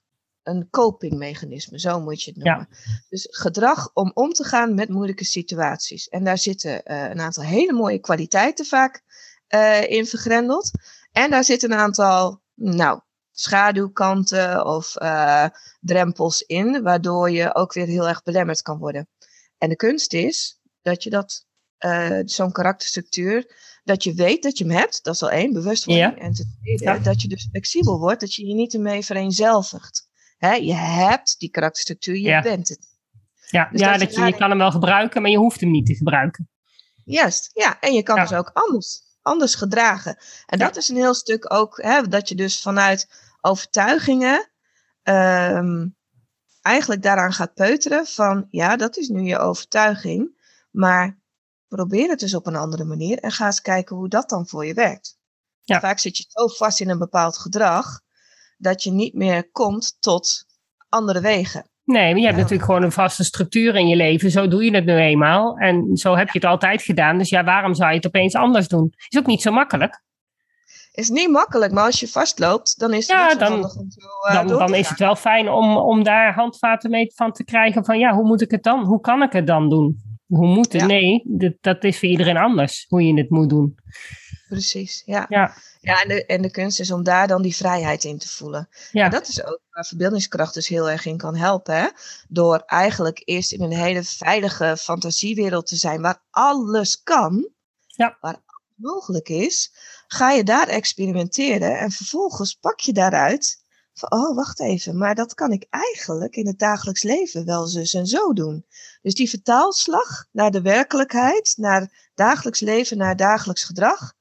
[0.49, 2.51] een copingmechanisme, zo moet je het Ja.
[2.51, 2.69] noemen.
[3.09, 6.09] Dus gedrag om om te gaan met moeilijke situaties.
[6.09, 9.03] En daar zitten eh, een aantal hele mooie kwaliteiten vaak
[9.47, 10.71] eh, in vergrendeld.
[11.13, 13.01] En daar zitten een aantal, nou,
[13.33, 15.45] schaduwkanten of eh,
[15.81, 19.09] drempels in, waardoor je ook weer heel erg belemmerd kan worden.
[19.59, 21.47] En de kunst is dat je dat,
[22.25, 26.07] zo'n karakterstructuur, dat je weet dat je hem hebt, dat is al één, bewustwording.
[26.17, 26.23] Ja.
[26.23, 26.99] En ten tweede, Ja.
[26.99, 30.08] dat je dus flexibel wordt, dat je je niet ermee vereenzelvigt.
[30.39, 32.43] Hè, je hebt die karakterstructuur, je Ja.
[32.43, 32.87] bent het.
[33.51, 35.71] Ja, dus ja dat dat je je, kan hem wel gebruiken, maar je hoeft hem
[35.71, 36.49] niet te gebruiken.
[37.05, 37.81] Juist, ja.
[37.81, 38.23] En je kan Ja.
[38.23, 40.17] dus ook anders, anders gedragen.
[40.47, 40.65] En Ja.
[40.67, 43.09] dat is een heel stuk ook, hè, dat je dus vanuit
[43.41, 44.51] overtuigingen
[45.03, 45.87] ehm,
[46.63, 51.19] eigenlijk daaraan gaat peuteren van, ja, dat is nu je overtuiging, maar
[51.69, 54.67] probeer het dus op een andere manier en ga eens kijken hoe dat dan voor
[54.67, 55.19] je werkt.
[55.63, 55.81] Ja.
[55.81, 58.01] Vaak zit je zo vast in een bepaald gedrag
[58.59, 60.45] dat je niet meer komt tot
[60.89, 61.71] andere wegen.
[61.85, 62.43] Nee, maar je hebt Ja.
[62.43, 64.31] natuurlijk gewoon een vaste structuur in je leven.
[64.31, 65.57] Zo doe je het nu eenmaal.
[65.57, 67.19] En zo heb je het altijd gedaan.
[67.19, 68.93] Dus ja, waarom zou je het opeens anders doen?
[69.09, 70.03] Is ook niet zo makkelijk.
[70.93, 73.79] Is niet makkelijk, maar als je vastloopt, dan is het Ja, dan- zo
[74.29, 77.85] eh, Dan, dan is het wel fijn om, om daar handvaten mee van te krijgen.
[77.85, 78.85] Van ja, hoe moet ik het dan?
[78.85, 79.97] Hoe kan ik het dan doen?
[80.27, 80.81] Hoe moet het?
[80.81, 80.87] Ja.
[80.87, 82.85] Nee, dat, dat is voor iedereen anders.
[82.89, 83.75] Hoe je het moet doen.
[84.49, 85.27] Precies, ja.
[85.29, 85.53] Ja,
[85.89, 88.69] Ja, en de, en de kunst is om daar dan die vrijheid in te voelen.
[88.91, 89.05] ja.
[89.05, 91.77] En dat is ook waar verbeeldingskracht dus heel erg in kan helpen.
[91.77, 91.89] Hè?
[92.29, 97.49] Door eigenlijk eerst in een hele veilige fantasiewereld te zijn waar alles kan.
[97.87, 98.17] Ja.
[98.21, 99.73] Waar alles mogelijk is.
[100.07, 103.63] Ga je daar experimenteren en vervolgens pak je daaruit
[103.95, 107.95] van, oh wacht even, maar dat kan ik eigenlijk in het dagelijks leven wel zus
[107.95, 108.67] en zo doen.
[109.03, 114.17] Dus die vertaalslag naar de werkelijkheid, naar dagelijks leven, naar dagelijks gedrag,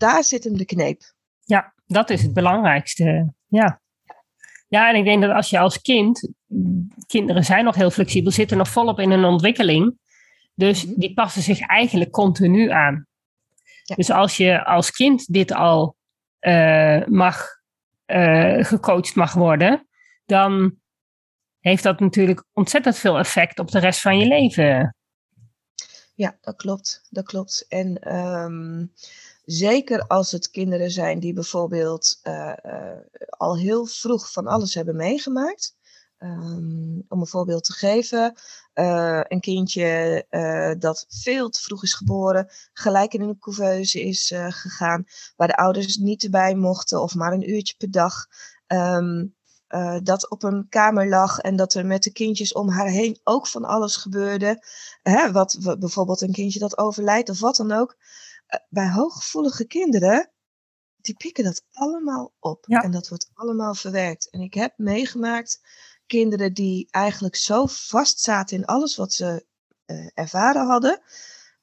[0.00, 1.02] daar zit hem de kneep.
[1.44, 3.32] Ja, dat is het belangrijkste.
[3.46, 3.80] Ja.
[4.68, 6.28] Ja, en ik denk dat als je als kind,
[7.06, 9.98] kinderen zijn nog heel flexibel, zitten nog volop in hun ontwikkeling.
[10.54, 11.00] Dus Mhm.
[11.00, 13.06] die passen zich eigenlijk continu aan.
[13.82, 13.94] Ja.
[13.94, 15.96] Dus als je als kind dit al
[16.38, 17.46] eh, mag,
[18.04, 19.88] eh, gecoacht mag worden,
[20.26, 20.74] dan
[21.58, 24.94] heeft dat natuurlijk ontzettend veel effect op de rest van je leven.
[26.14, 27.06] Ja, dat klopt.
[27.10, 27.66] Dat klopt.
[27.68, 28.86] En ehm,
[29.44, 32.98] zeker als het kinderen zijn die bijvoorbeeld eh, eh,
[33.28, 35.78] al heel vroeg van alles hebben meegemaakt.
[36.18, 38.34] Ehm, om een voorbeeld te geven,
[38.74, 40.26] uh, een kindje
[40.78, 45.04] dat veel te vroeg is geboren, gelijk in een couveuse is gegaan,
[45.36, 48.26] waar de ouders niet erbij mochten of maar een uurtje per dag.
[48.66, 49.34] Um,
[50.02, 53.46] dat op een kamer lag en dat er met de kindjes om haar heen ook
[53.46, 54.64] van alles gebeurde.
[55.02, 57.96] Hè, wat, wat bijvoorbeeld een kindje dat overlijdt of wat dan ook.
[58.68, 60.30] Bij hooggevoelige kinderen
[60.96, 62.64] die pikken dat allemaal op.
[62.68, 62.82] Ja.
[62.82, 64.30] En dat wordt allemaal verwerkt.
[64.30, 65.60] En ik heb meegemaakt
[66.06, 69.46] kinderen die eigenlijk zo vast zaten in alles wat ze
[69.86, 71.00] uh, ervaren hadden,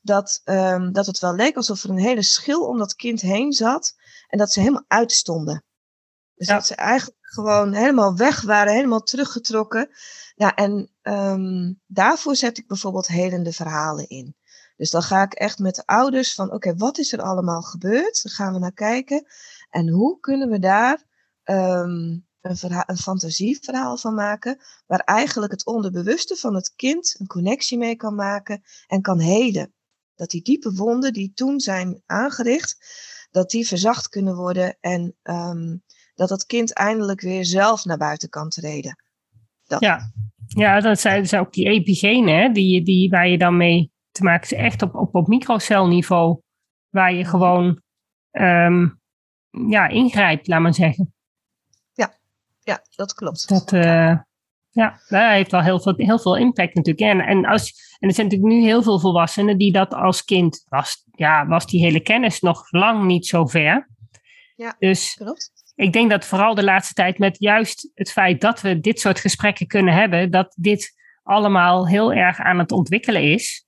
[0.02, 3.54] dat, um, dat het wel leek alsof er een hele schil om dat kind heen
[3.54, 3.95] zat
[4.28, 5.63] en dat ze helemaal uitstonden.
[6.36, 6.54] Dus ja.
[6.54, 9.89] dat ze eigenlijk gewoon helemaal weg waren, helemaal teruggetrokken.
[10.36, 14.36] Ja, en um, daarvoor zet ik bijvoorbeeld helende verhalen in.
[14.78, 18.24] Dus dan ga ik echt met de ouders van, oké, wat is er allemaal gebeurd?
[18.24, 19.26] Dan gaan we naar kijken.
[19.70, 21.04] En hoe kunnen we daar
[21.44, 27.78] um, een, een fantasieverhaal van maken, waar eigenlijk het onderbewuste van het kind een connectie
[27.78, 29.74] mee kan maken en kan heden.
[30.16, 32.78] Dat die diepe wonden die toen zijn aangericht,
[33.32, 35.84] dat die verzacht kunnen worden en um,
[36.16, 39.04] dat het kind eindelijk weer zelf naar buiten kan treden.
[39.63, 39.80] Dat.
[39.80, 40.12] Ja.
[40.48, 44.58] ja, dat zijn ook die epigenen, die, die, waar je dan mee te maken is
[44.58, 46.41] echt op, op, op microcelniveau,
[46.89, 47.82] waar je gewoon
[48.32, 48.99] um,
[49.49, 51.12] ja, ingrijpt, laat maar zeggen
[52.67, 53.49] ja, dat klopt.
[53.49, 54.15] Dat, uh,
[54.69, 57.06] ja, dat heeft wel heel veel, heel veel impact natuurlijk.
[57.06, 60.65] En, en, als, en er zijn natuurlijk nu heel veel volwassenen die dat als kind,
[60.69, 63.89] was, ja, was die hele kennis nog lang niet zo ver.
[64.56, 65.51] Ja, dus klopt.
[65.75, 69.19] ik denk dat vooral de laatste tijd met juist het feit dat we dit soort
[69.19, 73.65] gesprekken kunnen hebben, dat dit allemaal heel erg aan het ontwikkelen is.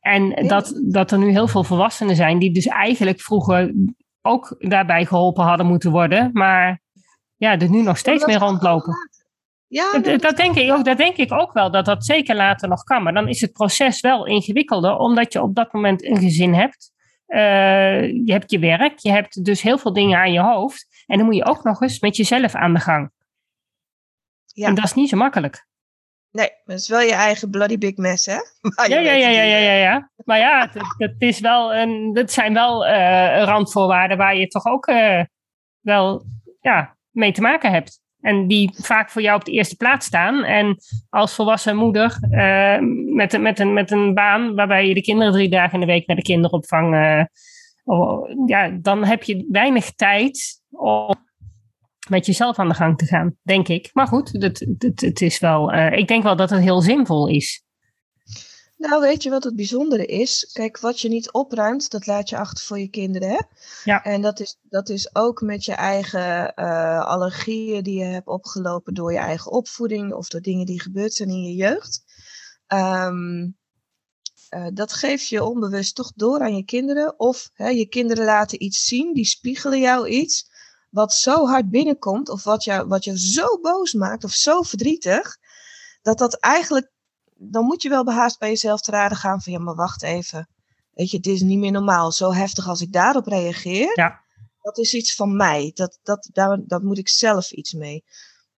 [0.00, 3.74] En dat, dat er nu heel veel volwassenen zijn die dus eigenlijk vroeger
[4.22, 6.80] ook daarbij geholpen hadden moeten worden, maar
[7.36, 8.94] ja, er nu nog steeds meer rondlopen.
[9.66, 12.68] Ja, dat, dat, denk ik ook, dat denk ik ook wel, dat dat zeker later
[12.68, 13.02] nog kan.
[13.02, 16.92] Maar dan is het proces wel ingewikkelder, omdat je op dat moment een gezin hebt.
[17.28, 21.04] Uh, je hebt je werk, je hebt dus heel veel dingen aan je hoofd.
[21.06, 23.10] En dan moet je ook nog eens met jezelf aan de gang.
[24.46, 24.66] Ja.
[24.66, 25.66] En dat is niet zo makkelijk.
[26.32, 28.32] Nee, maar het is wel je eigen bloody big mess, hè?
[28.88, 30.10] Ja, ja, ja, ja, ja, ja, ja.
[30.24, 34.66] Maar ja, het, het is wel een, dat zijn wel uh, randvoorwaarden waar je toch
[34.66, 35.24] ook uh,
[35.80, 36.24] wel
[36.60, 38.00] ja, mee te maken hebt.
[38.20, 40.44] En die vaak voor jou op de eerste plaats staan.
[40.44, 40.76] En
[41.08, 42.78] als volwassen moeder uh,
[43.14, 46.06] met, met, een, met een baan waarbij je de kinderen drie dagen in de week
[46.06, 46.94] naar de kinderopvang.
[48.46, 51.29] Ja, dan heb je weinig tijd om
[52.10, 53.90] met jezelf aan de gang te gaan, denk ik.
[53.92, 57.28] Maar goed, het, het, het is wel, uh, ik denk wel dat het heel zinvol
[57.28, 57.64] is.
[58.76, 60.50] Nou, weet je wat het bijzondere is?
[60.52, 63.28] Kijk, wat je niet opruimt, dat laat je achter voor je kinderen.
[63.28, 63.40] Hè?
[63.84, 64.04] Ja.
[64.04, 68.94] En dat is, dat is ook met je eigen uh, allergieën die je hebt opgelopen
[68.94, 72.02] door je eigen opvoeding of door dingen die gebeurd zijn in je jeugd.
[72.68, 73.58] Um,
[74.54, 77.18] uh, dat geef je onbewust toch door aan je kinderen.
[77.18, 80.49] Of hè, je kinderen laten iets zien, die spiegelen jou iets
[80.90, 85.38] wat zo hard binnenkomt, of wat jou, wat jou zo boos maakt of zo verdrietig,
[86.02, 86.90] dat dat eigenlijk
[87.42, 90.48] dan moet je wel behaast bij jezelf te raden gaan van ja, maar wacht even.
[90.92, 92.12] Weet je, het is niet meer normaal.
[92.12, 94.20] Zo heftig als ik daarop reageer, ja.
[94.60, 95.70] dat is iets van mij.
[95.74, 98.04] Dat, dat, daar, daar moet ik zelf iets mee.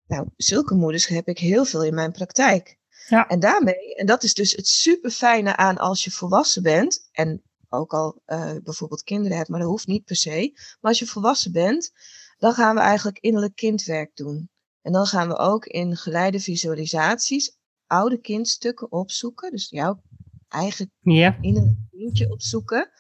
[0.07, 2.79] Nou, zulke moeders heb ik heel veel in mijn praktijk.
[3.09, 3.29] Ja.
[3.29, 7.43] En daarmee, en dat is dus het super fijne aan als je volwassen bent, en
[7.69, 10.51] ook al uh, bijvoorbeeld kinderen hebt, maar dat hoeft niet per se.
[10.55, 11.93] Maar als je volwassen bent,
[12.41, 14.51] dan gaan we eigenlijk innerlijk kindwerk doen.
[14.83, 19.51] En dan gaan we ook in geleide visualisaties oude kindstukken opzoeken.
[19.51, 20.03] Dus jouw
[20.49, 20.93] eigen
[21.41, 22.91] innerlijk kindje opzoeken.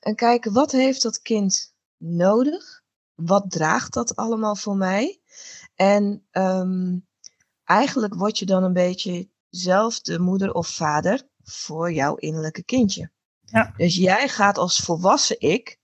[0.00, 2.82] En kijken, wat heeft dat kind nodig?
[3.14, 5.20] Wat draagt dat allemaal voor mij?
[5.74, 7.06] En um,
[7.64, 13.10] eigenlijk word je dan een beetje zelf de moeder of vader voor jouw innerlijke kindje.
[13.40, 13.74] Ja.
[13.76, 15.78] Dus jij gaat als volwassen ik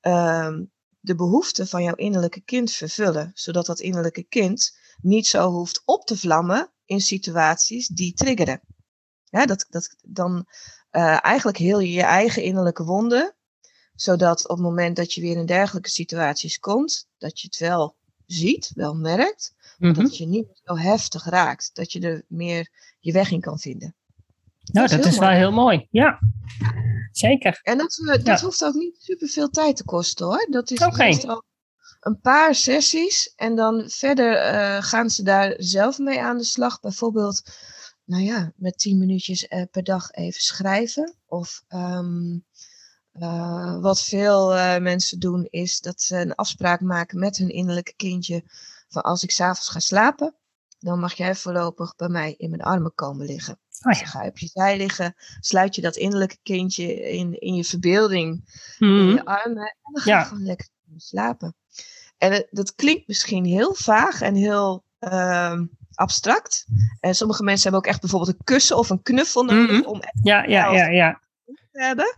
[0.00, 0.71] um,
[1.02, 6.06] de behoeften van jouw innerlijke kind vervullen, zodat dat innerlijke kind niet zo hoeft op
[6.06, 8.60] te vlammen in situaties die triggeren.
[9.24, 10.46] Ja, dat, dat dan
[10.92, 13.34] uh, eigenlijk heel je je eigen innerlijke wonden,
[13.94, 17.96] zodat op het moment dat je weer in dergelijke situaties komt, dat je het wel
[18.26, 23.12] ziet, wel merkt, maar dat je niet zo heftig raakt, dat je er meer je
[23.12, 23.94] weg in kan vinden.
[24.62, 25.86] Nou, dat is, dat is wel heel mooi.
[25.90, 26.18] Ja,
[27.12, 27.60] zeker.
[27.62, 28.40] En dat, dat ja.
[28.40, 30.46] hoeft ook niet super veel tijd te kosten hoor.
[30.50, 31.08] Dat is okay.
[31.08, 31.44] meestal
[32.02, 36.80] een paar sessies en dan verder uh, gaan ze daar zelf mee aan de slag.
[36.80, 37.42] Bijvoorbeeld,
[38.04, 41.16] nou ja, met tien minuutjes uh, per dag even schrijven.
[41.26, 42.44] Of um,
[43.12, 44.48] uh, wat veel
[44.80, 48.42] mensen doen is dat ze een afspraak maken met hun innerlijke kindje.
[48.88, 50.34] Van als ik s'avonds ga slapen,
[50.82, 53.52] dan mag jij voorlopig bij mij in mijn armen komen liggen.
[53.84, 57.54] Oh dan ga je op je zij liggen, sluit je dat innerlijke kindje in, in
[57.54, 58.44] je verbeelding
[58.78, 59.08] in Mhm.
[59.14, 60.18] je armen en dan ga Ja.
[60.18, 61.54] je gewoon lekker slapen.
[62.18, 66.66] En het- dat klinkt misschien heel vaag en heel ehm, abstract.
[67.00, 69.88] En sommige mensen hebben ook echt bijvoorbeeld een kussen of een knuffel nodig Mhm.
[69.88, 71.20] om echt Ja, ja, ja, ja.
[71.44, 72.16] te hebben.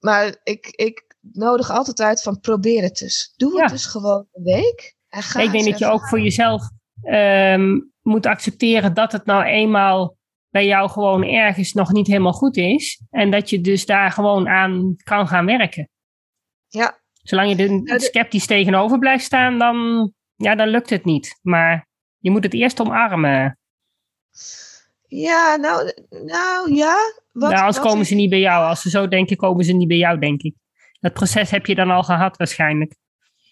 [0.00, 3.32] Maar ik, ik nodig altijd uit van probeer het dus.
[3.36, 3.66] Doe het Ja.
[3.66, 4.96] dus gewoon een week.
[5.08, 6.70] En ga Ik denk dat je ook voor jezelf
[7.02, 10.16] ehm, moet accepteren dat het nou eenmaal
[10.50, 13.02] bij jou gewoon ergens nog niet helemaal goed is.
[13.10, 15.88] En dat je dus daar gewoon aan kan gaan werken.
[16.68, 21.38] Ja, Zolang je er Nou, sceptisch tegenover blijft staan, dan, ja, dan lukt het niet.
[21.42, 21.86] Maar
[22.18, 23.58] je moet het eerst omarmen.
[25.06, 25.92] ja nou,
[26.24, 26.94] nou ja.
[27.32, 28.68] Wat, nou, anders komen ik- ze niet bij jou.
[28.68, 30.54] Als ze zo denken, komen ze niet bij jou, denk ik.
[31.00, 32.94] Dat proces heb je dan al gehad waarschijnlijk.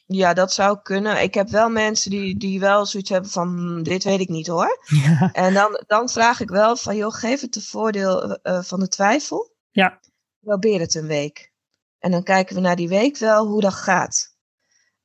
[0.07, 1.23] Ja, dat zou kunnen.
[1.23, 4.47] Ik heb wel mensen die, die wel zoiets hebben van, "Hmm, dit weet ik niet
[4.47, 4.79] hoor.
[5.05, 5.31] Ja.
[5.33, 8.81] En dan, dan vraag ik wel van, joh, geef het de voordeel eh, eh, van
[8.81, 9.55] de twijfel.
[9.71, 10.01] Ja.
[10.41, 11.53] Probeer het een week.
[11.99, 14.35] En dan kijken we naar die week wel hoe dat gaat.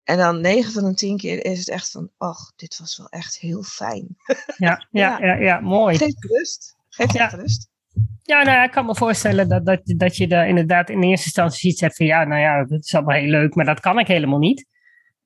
[0.03, 3.07] En dan 9 van de 10 keer is het echt van, ach, dit was wel
[3.09, 4.15] echt heel fijn.
[4.57, 5.25] Ja, ja, Ja.
[5.25, 5.97] ja, ja, mooi.
[5.97, 6.75] Geef rust.
[6.89, 7.27] Geef Ja.
[7.27, 7.69] rust.
[8.21, 11.25] Ja, nou ja, ik kan me voorstellen dat, dat, dat je daar inderdaad in eerste
[11.25, 13.99] instantie iets hebt van ja, nou ja, dat is allemaal heel leuk, maar dat kan
[13.99, 14.65] ik helemaal niet.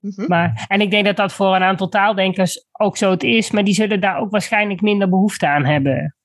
[0.06, 0.28] Mhm.
[0.28, 3.64] Maar, en ik denk dat dat voor een aantal taaldenkers ook zo het is, maar
[3.64, 6.16] die zullen daar ook waarschijnlijk minder behoefte aan hebben.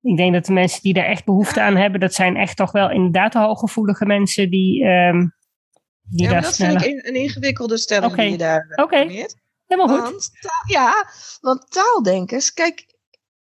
[0.00, 2.72] Ik denk dat de mensen die daar echt behoefte aan hebben, dat zijn echt toch
[2.72, 5.26] wel inderdaad de hooggevoelige mensen die, ehm,
[6.02, 6.80] die Ja, daar dat sneller...
[6.80, 8.96] vind ik een, ingewikkelde stelling die je daar eh, Oké.
[9.66, 10.10] Helemaal goed.
[10.10, 10.30] Want,
[10.66, 11.06] ja,
[11.40, 12.84] want taaldenkers, kijk,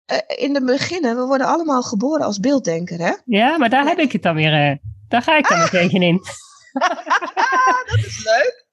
[0.06, 3.14] eh, in de beginnen, we worden allemaal geboren als beelddenker, hè?
[3.26, 6.20] Ja, maar daar heb ik het dan weer, eh, daar ga ik dan weer tegenin.
[7.90, 8.70] dat is leuk.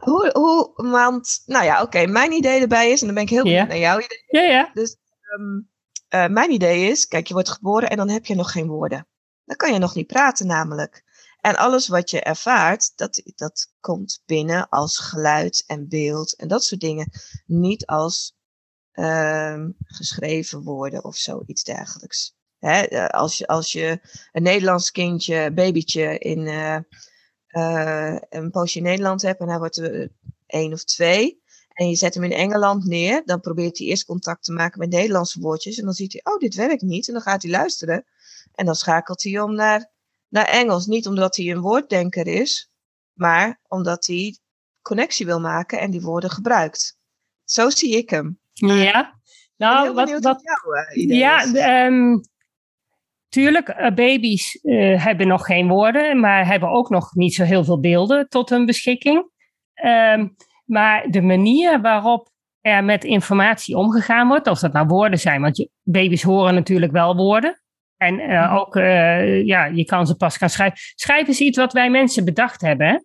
[0.00, 3.42] Hoe, hoe, want, nou ja, oké, mijn idee erbij is, en dan ben ik heel
[3.42, 4.24] benieuwd naar jouw idee.
[4.26, 4.72] Ja, ja.
[4.74, 5.60] Ehm,
[6.08, 9.06] eh, mijn idee is, kijk, je wordt geboren en dan heb je nog geen woorden.
[9.44, 11.04] Dan kan je nog niet praten namelijk.
[11.40, 16.64] En alles wat je ervaart, dat, dat komt binnen als geluid en beeld en dat
[16.64, 17.10] soort dingen.
[17.46, 18.36] Niet als
[18.92, 22.36] ehm, geschreven woorden of zoiets dergelijks.
[22.58, 24.00] Hè, eh, als, je, als je
[24.32, 26.76] een Nederlands kindje, babytje in eh,
[27.50, 30.10] eh, een poosje in Nederland hebt en hij wordt er
[30.46, 31.42] één of twee.
[31.72, 34.90] En je zet hem in Engeland neer, dan probeert hij eerst contact te maken met
[34.90, 35.78] Nederlandse woordjes.
[35.78, 37.06] En dan ziet hij, oh, dit werkt niet.
[37.06, 38.04] En dan gaat hij luisteren.
[38.54, 39.90] En dan schakelt hij om naar,
[40.28, 40.86] naar Engels.
[40.86, 42.70] Niet omdat hij een woorddenker is,
[43.12, 44.38] maar omdat hij
[44.82, 46.98] connectie wil maken en die woorden gebruikt.
[47.44, 48.40] Zo zie ik hem.
[48.52, 49.18] Ja.
[49.56, 52.18] Nou, wat, wat, wat jouw eh, idee Ja, ehm,
[53.30, 57.64] tuurlijk, eh, baby's eh, hebben nog geen woorden, maar hebben ook nog niet zo heel
[57.64, 59.30] veel beelden tot hun beschikking.
[59.74, 60.28] Ehm,
[60.64, 62.28] maar de manier waarop
[62.60, 66.92] er met informatie omgegaan wordt, of dat nou woorden zijn, want je, baby's horen natuurlijk
[66.92, 67.62] wel woorden.
[67.96, 68.56] En eh, Mhm.
[68.56, 68.74] ook,
[69.44, 70.78] ja, je kan ze pas gaan schrijven.
[70.94, 72.86] Schrijven is iets wat wij mensen bedacht hebben.
[72.86, 72.98] Hè?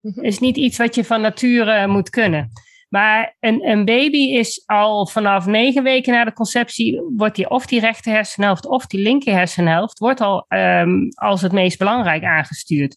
[0.00, 0.24] Mhm.
[0.24, 2.50] is niet iets wat je van nature moet kunnen.
[2.88, 7.66] Maar een, een baby is al vanaf negen weken na de conceptie, wordt die of
[7.66, 12.96] die rechter hersenhelft of die linker hersenhelft, wordt al ehm, als het meest belangrijk aangestuurd.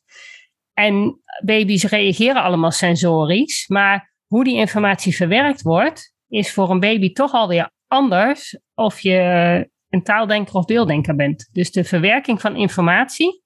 [0.74, 7.14] En baby's reageren allemaal sensorisch, maar hoe die informatie verwerkt wordt, is voor een baby
[7.14, 11.50] toch alweer anders of je een taaldenker of beelddenker bent.
[11.52, 13.40] Dus de verwerking van informatie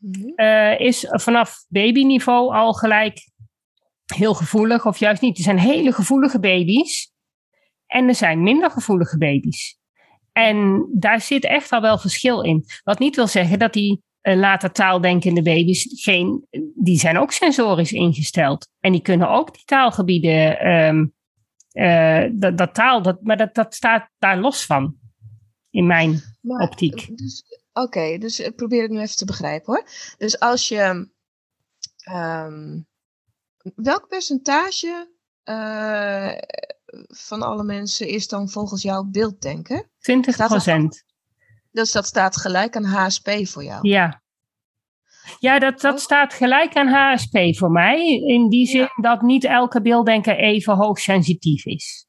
[0.00, 0.28] Mhm.
[0.34, 3.18] eh, is vanaf babyniveau al gelijk
[4.10, 5.36] heel gevoelig, of juist niet.
[5.36, 7.12] Er zijn hele gevoelige baby's
[7.86, 9.78] en er zijn minder gevoelige baby's.
[10.32, 12.64] En daar zit echt al wel verschil in.
[12.82, 17.92] Wat niet wil zeggen dat die eh, later taaldenkende baby's geen, die zijn ook sensorisch
[17.92, 18.68] ingesteld.
[18.80, 21.06] En die kunnen ook die taalgebieden, ehm,
[21.72, 24.98] eh, dat, dat taal, dat, maar dat, dat staat daar los van.
[25.70, 27.16] In mijn Maar, optiek.
[27.16, 29.84] Dus, Oké, dus ik probeer het nu even te begrijpen hoor.
[30.18, 31.10] Dus als je.
[32.04, 32.78] ehm,
[33.74, 35.10] welk percentage
[35.42, 36.32] eh,
[37.06, 39.90] van alle mensen is dan volgens jou beelddenken?
[39.98, 41.04] 20 Staat dat procent.
[41.70, 43.88] Dus dat staat gelijk aan HSP voor jou.
[43.88, 44.22] Ja.
[45.38, 45.98] Ja, dat, dat Ook?
[45.98, 48.06] staat gelijk aan HSP voor mij.
[48.16, 48.92] In die zin Ja.
[49.00, 52.06] dat niet elke beelddenker even hoogsensitief is.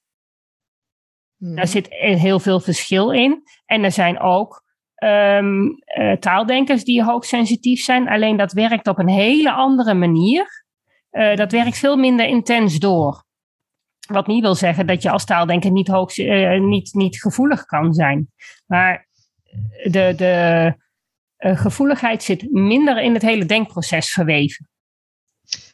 [1.38, 1.56] Mhm.
[1.56, 3.44] Daar zit eh, heel veel verschil in.
[3.66, 4.64] En er zijn ook
[4.96, 8.08] ehm, eh, taaldenkers die hoogsensitief zijn.
[8.08, 10.61] Alleen dat werkt op een hele andere manier.
[11.12, 13.24] Eh, dat werkt veel minder intens door.
[14.08, 17.94] Wat niet wil zeggen dat je als taaldenker niet, hoog, eh, niet, niet gevoelig kan
[17.94, 18.32] zijn.
[18.66, 19.08] Maar
[19.84, 20.76] de, de
[21.36, 24.70] eh, gevoeligheid zit minder in het hele denkproces verweven.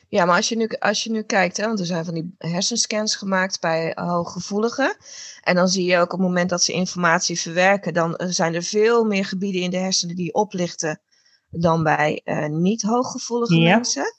[0.09, 2.35] Ja, maar als je nu, als je nu kijkt, hè, want er zijn van die
[2.37, 4.97] hersenscans gemaakt bij hooggevoeligen.
[5.41, 8.63] En dan zie je ook op het moment dat ze informatie verwerken, dan zijn er
[8.63, 11.01] veel meer gebieden in de hersenen die oplichten
[11.49, 14.15] dan bij uh, niet hooggevoelige mensen.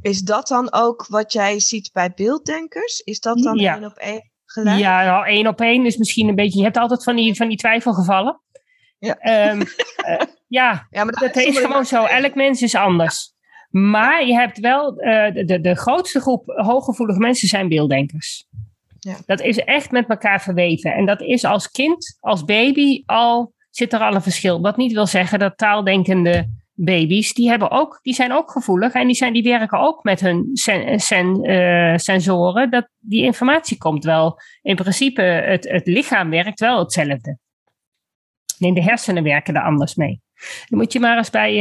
[0.00, 2.98] Is dat dan ook wat jij ziet bij beelddenkers?
[2.98, 4.78] Is dat dan één op één gelijk?
[4.78, 6.58] Ja, nou, één op één is misschien een beetje.
[6.58, 8.40] Je hebt altijd van die, van die twijfelgevallen.
[8.98, 10.20] Ja, um, uh,
[10.58, 12.04] ja, ja maar dat, dat is gewoon zo.
[12.04, 13.32] Elk mens is anders.
[13.70, 18.46] Maar je hebt wel, uh, de, de, de grootste groep hooggevoelige mensen zijn beelddenkers.
[18.98, 19.16] Ja.
[19.26, 20.94] Dat is echt met elkaar verweven.
[20.94, 24.60] En dat is als kind, als baby al, zit er al een verschil.
[24.60, 26.48] Wat niet wil zeggen dat taaldenkende
[26.80, 30.20] baby's, die, hebben ook, die zijn ook gevoelig en die, zijn, die werken ook met
[30.20, 32.70] hun uh, sensoren.
[32.70, 34.40] Dat, die informatie komt wel.
[34.62, 37.38] In principe, het, het lichaam werkt wel hetzelfde.
[38.58, 40.20] Alleen de hersenen werken er anders mee.
[40.68, 41.52] Dan moet je maar eens bij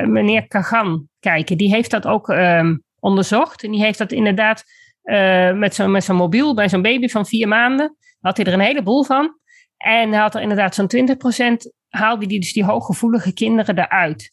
[0.00, 1.56] uh, meneer Kagan kijken.
[1.56, 3.64] Die heeft dat ook um, onderzocht.
[3.64, 4.64] En die heeft dat inderdaad
[5.04, 7.96] uh, met zo'n met zo'n mobiel bij zo'n baby van vier maanden.
[8.20, 9.38] Had hij er een heleboel van.
[9.76, 11.56] En hij had er inderdaad zo'n 20%
[11.88, 14.32] haalde hij dus die hooggevoelige kinderen eruit.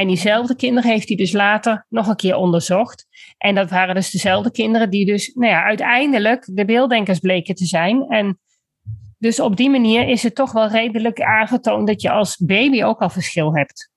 [0.00, 3.06] En diezelfde kinderen heeft hij dus later nog een keer onderzocht.
[3.38, 7.64] En dat waren dus dezelfde kinderen die dus nou ja, uiteindelijk de beelddenkers bleken te
[7.64, 8.08] zijn.
[8.08, 8.40] En
[9.18, 13.00] dus op die manier is het toch wel redelijk aangetoond dat je als baby ook
[13.00, 13.90] al verschil hebt.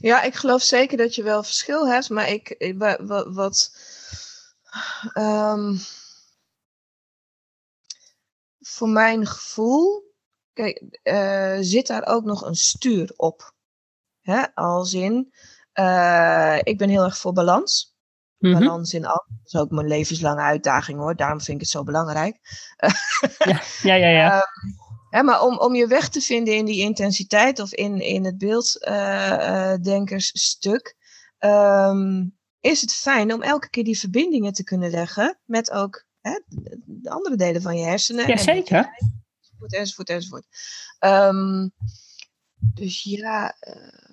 [0.00, 2.74] Ja, ik geloof zeker dat je wel verschil hebt, maar ik,
[3.32, 3.76] wat,
[5.14, 5.78] um,
[8.58, 10.14] voor mijn gevoel,
[10.52, 13.54] kijk, uh, zit daar ook nog een stuur op.
[14.26, 14.54] Hè?
[14.54, 15.32] Als in,
[15.74, 17.94] uh, ik ben heel erg voor balans.
[18.38, 18.58] Mhm.
[18.58, 19.26] Balans in alles.
[19.28, 21.16] Dat is ook mijn levenslange uitdaging hoor.
[21.16, 22.38] Daarom vind ik het zo belangrijk.
[23.82, 24.08] ja, ja, ja.
[24.08, 24.44] ja.
[25.10, 28.38] Um, maar om, om je weg te vinden in die intensiteit of in, in het
[28.38, 30.96] beelddenkersstuk,
[31.38, 35.70] uh, uh, um, is het fijn om elke keer die verbindingen te kunnen leggen met
[35.70, 36.40] ook hè,
[36.84, 38.26] de andere delen van je hersenen.
[38.26, 38.94] Jazeker.
[39.40, 40.46] Enzovoort, enzovoort, enzovoort.
[40.98, 41.72] Um,
[42.74, 43.56] dus ja.
[43.60, 44.05] Uh...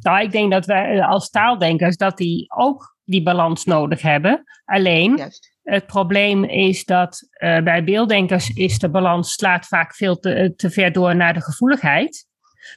[0.00, 4.44] Nou, ik denk dat wij eh, als taaldenkers dat die ook die balans nodig hebben.
[4.64, 5.56] Alleen, Juist.
[5.62, 10.70] het probleem is dat uh, bij beelddenkers is de balans slaat vaak veel te, te
[10.70, 12.26] ver door naar de gevoeligheid.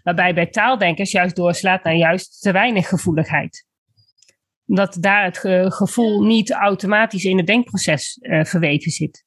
[0.04, 3.66] Waarbij bij taaldenkers juist doorslaat naar juist te weinig gevoeligheid
[4.66, 5.38] dat daar het
[5.74, 9.26] gevoel niet automatisch in het denkproces uh, verweven zit.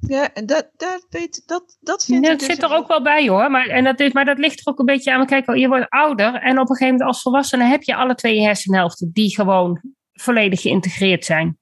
[0.00, 2.38] Ja, en dat, dat, weet, dat, dat vind ja, ik.
[2.38, 3.50] Dat dus zit er ook wel bij hoor.
[3.50, 5.26] Maar, en dat is, maar dat ligt er ook een beetje aan.
[5.26, 8.34] Kijk, je wordt ouder en op een gegeven moment als volwassene heb je alle twee
[8.34, 9.80] je hersenhelften die gewoon
[10.12, 11.58] volledig geïntegreerd zijn.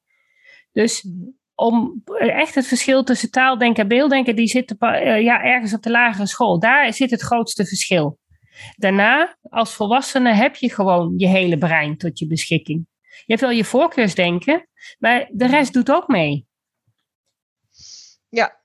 [0.73, 1.09] Dus
[1.55, 5.91] om echt het verschil tussen taaldenken en beelddenken, die zit uh, ja, ergens op de
[5.91, 6.59] lagere school.
[6.59, 8.19] Daar zit het grootste verschil.
[8.77, 12.87] Daarna, als volwassene, heb je gewoon je hele brein tot je beschikking.
[13.01, 16.48] Je hebt wel je voorkeursdenken, maar de rest doet ook mee.
[18.29, 18.61] Ja,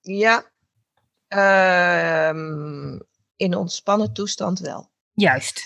[0.00, 0.50] ja.
[1.28, 2.40] Uh,
[3.36, 4.90] in ontspannen toestand wel.
[5.12, 5.60] Juist.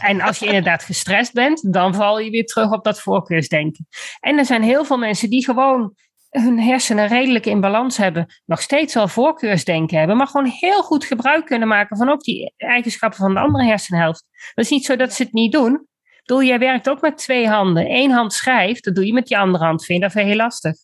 [0.00, 3.86] En als je inderdaad gestrest bent, dan val je weer terug op dat voorkeursdenken.
[4.20, 5.94] En er zijn heel veel mensen die gewoon
[6.28, 11.04] hun hersenen redelijk in balans hebben, nog steeds wel voorkeursdenken hebben, maar gewoon heel goed
[11.04, 14.24] gebruik kunnen maken van ook die eigenschappen van de andere hersenhelft.
[14.54, 15.86] Dat is niet zo dat ze het niet doen.
[16.24, 17.90] Bedoel, jij werkt ook met twee handen.
[17.90, 19.84] Eén hand schrijft, dat doe je met die andere hand.
[19.84, 20.74] Vind je dat heel lastig.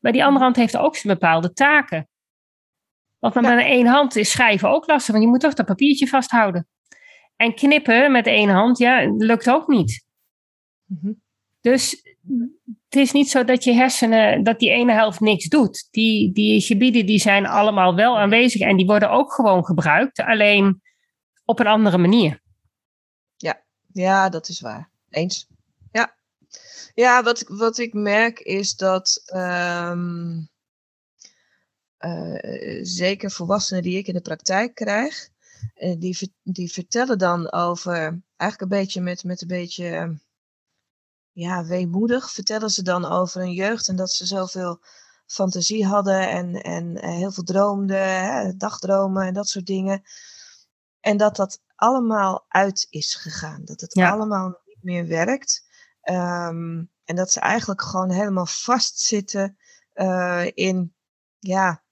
[0.00, 2.08] Maar die andere hand heeft ook zijn bepaalde taken.
[3.18, 3.64] Want met ja.
[3.64, 6.68] één hand is schrijven ook lastig, want je moet toch dat papiertje vasthouden.
[7.36, 10.04] En knippen met één hand, ja, lukt ook niet.
[10.84, 11.22] Mm
[11.60, 12.02] Dus
[12.88, 15.88] het is niet zo dat je hersenen, dat die ene helft niks doet.
[15.90, 20.80] Die, die gebieden die zijn allemaal wel aanwezig en die worden ook gewoon gebruikt, alleen
[21.44, 22.40] op een andere manier.
[23.96, 24.90] Ja, dat is waar.
[25.10, 25.48] Eens.
[25.92, 26.16] Ja,
[26.94, 30.48] ja wat, wat ik merk is dat um,
[31.98, 35.28] uh, zeker volwassenen die ik in de praktijk krijg,
[35.76, 40.18] uh, die, die vertellen dan over, eigenlijk een beetje met, met een beetje
[41.32, 44.80] ja, weemoedig vertellen ze dan over hun jeugd en dat ze zoveel
[45.26, 50.02] fantasie hadden en, en eh, heel veel droomden, hè, dagdromen en dat soort dingen.
[51.00, 53.64] En dat dat allemaal uit is gegaan.
[53.64, 55.64] Dat het allemaal niet meer werkt.
[56.10, 59.56] Um, en dat ze eigenlijk gewoon helemaal vastzitten
[59.94, 60.94] uh, in,
[61.38, 61.82] ja,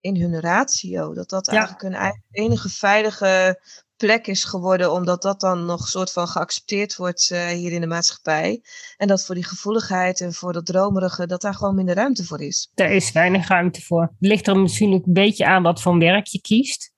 [0.00, 1.14] in hun ratio.
[1.14, 3.60] Dat dat eigenlijk hun enige veilige
[3.96, 7.86] plek is geworden, omdat dat dan nog soort van geaccepteerd wordt uh, hier in de
[7.86, 8.62] maatschappij.
[8.96, 12.40] En dat voor die gevoeligheid en voor dat dromerige, dat daar gewoon minder ruimte voor
[12.40, 12.70] is.
[12.74, 14.02] Er is weinig ruimte voor.
[14.02, 16.91] Het ligt er misschien ook een beetje aan wat voor werk je kiest.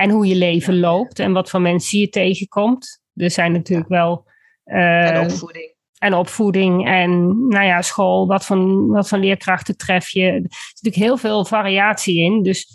[0.00, 3.02] En hoe je leven loopt en wat voor mensen je tegenkomt.
[3.14, 4.24] Er zijn natuurlijk wel.
[4.64, 5.74] Uh, en opvoeding.
[5.98, 7.10] en opvoeding en
[7.48, 8.26] nou ja, school.
[8.26, 10.22] Wat voor, wat voor leerkrachten tref je?
[10.22, 12.42] Er is natuurlijk heel veel variatie in.
[12.42, 12.66] Dus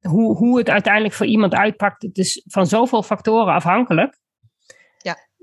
[0.00, 4.18] hoe, hoe het uiteindelijk voor iemand uitpakt, het is van zoveel factoren afhankelijk.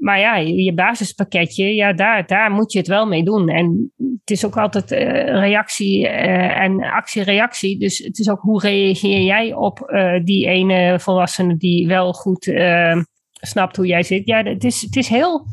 [0.01, 3.49] Maar ja, je basispakketje, ja, daar, daar moet je het wel mee doen.
[3.49, 7.79] En het is ook altijd uh, reactie uh, en actie-reactie.
[7.79, 12.43] Dus het is ook hoe reageer jij op uh, die ene volwassene die wel goed
[13.41, 14.25] snapt hoe jij zit.
[14.25, 15.45] Ja, het is, het is heel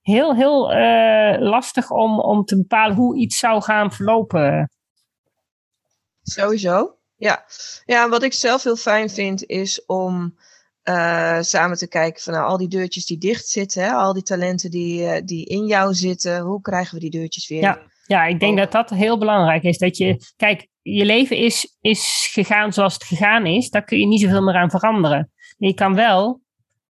[0.00, 0.68] heel, heel
[1.38, 4.70] lastig om, om te bepalen hoe iets zou gaan verlopen.
[6.22, 7.44] Sowieso, ja.
[7.84, 10.36] Ja, wat ik zelf heel fijn vind is om
[10.88, 14.22] uh, samen te kijken van nou, al die deurtjes die dicht zitten, hè, al die
[14.22, 17.60] talenten die, uh, die in jou zitten, hoe krijgen we die deurtjes weer?
[17.60, 19.78] Ja, ja ik denk dat dat heel belangrijk is.
[19.78, 24.06] Dat je, kijk, je leven is, is gegaan zoals het gegaan is, daar kun je
[24.06, 25.30] niet zoveel meer aan veranderen.
[25.58, 26.40] Maar je kan wel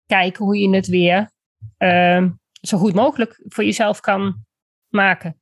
[0.06, 1.30] kijken hoe je het weer
[1.78, 2.26] uh,
[2.60, 4.44] zo goed mogelijk voor jezelf kan
[4.88, 5.40] maken.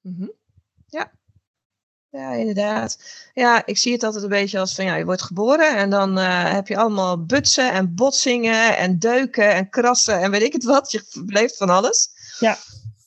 [0.00, 0.38] Mm -hmm.
[2.10, 2.32] Ja.
[2.32, 2.98] Inderdaad.
[3.34, 6.18] Ja, ik zie het altijd een beetje als van ja, je wordt geboren en dan
[6.18, 10.64] uh, heb je allemaal butsen en botsingen en deuken en krassen en weet ik het
[10.64, 10.90] wat.
[10.90, 12.08] Je beleeft van alles.
[12.38, 12.58] Ja.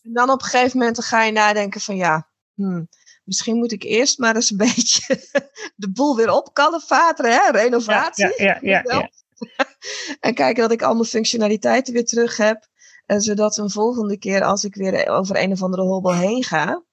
[0.03, 2.89] En dan op een gegeven moment dan ga je nadenken van ja, hmm,
[3.23, 5.27] misschien moet ik eerst maar eens een beetje
[5.75, 7.51] de boel weer opkalefateren, hè?
[7.51, 8.33] renovatie.
[8.37, 9.09] Ja, ja, ja, ja,
[10.27, 12.71] en kijken dat ik al mijn functionaliteiten weer terug heb.
[13.05, 16.83] En zodat een volgende keer als ik weer over een of andere hobbel heen ga,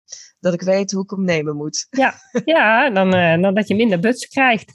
[0.40, 1.86] dat ik weet hoe ik hem nemen moet.
[1.90, 2.14] Ja,
[2.44, 4.72] ja dan, uh, dan dat je minder buts krijgt.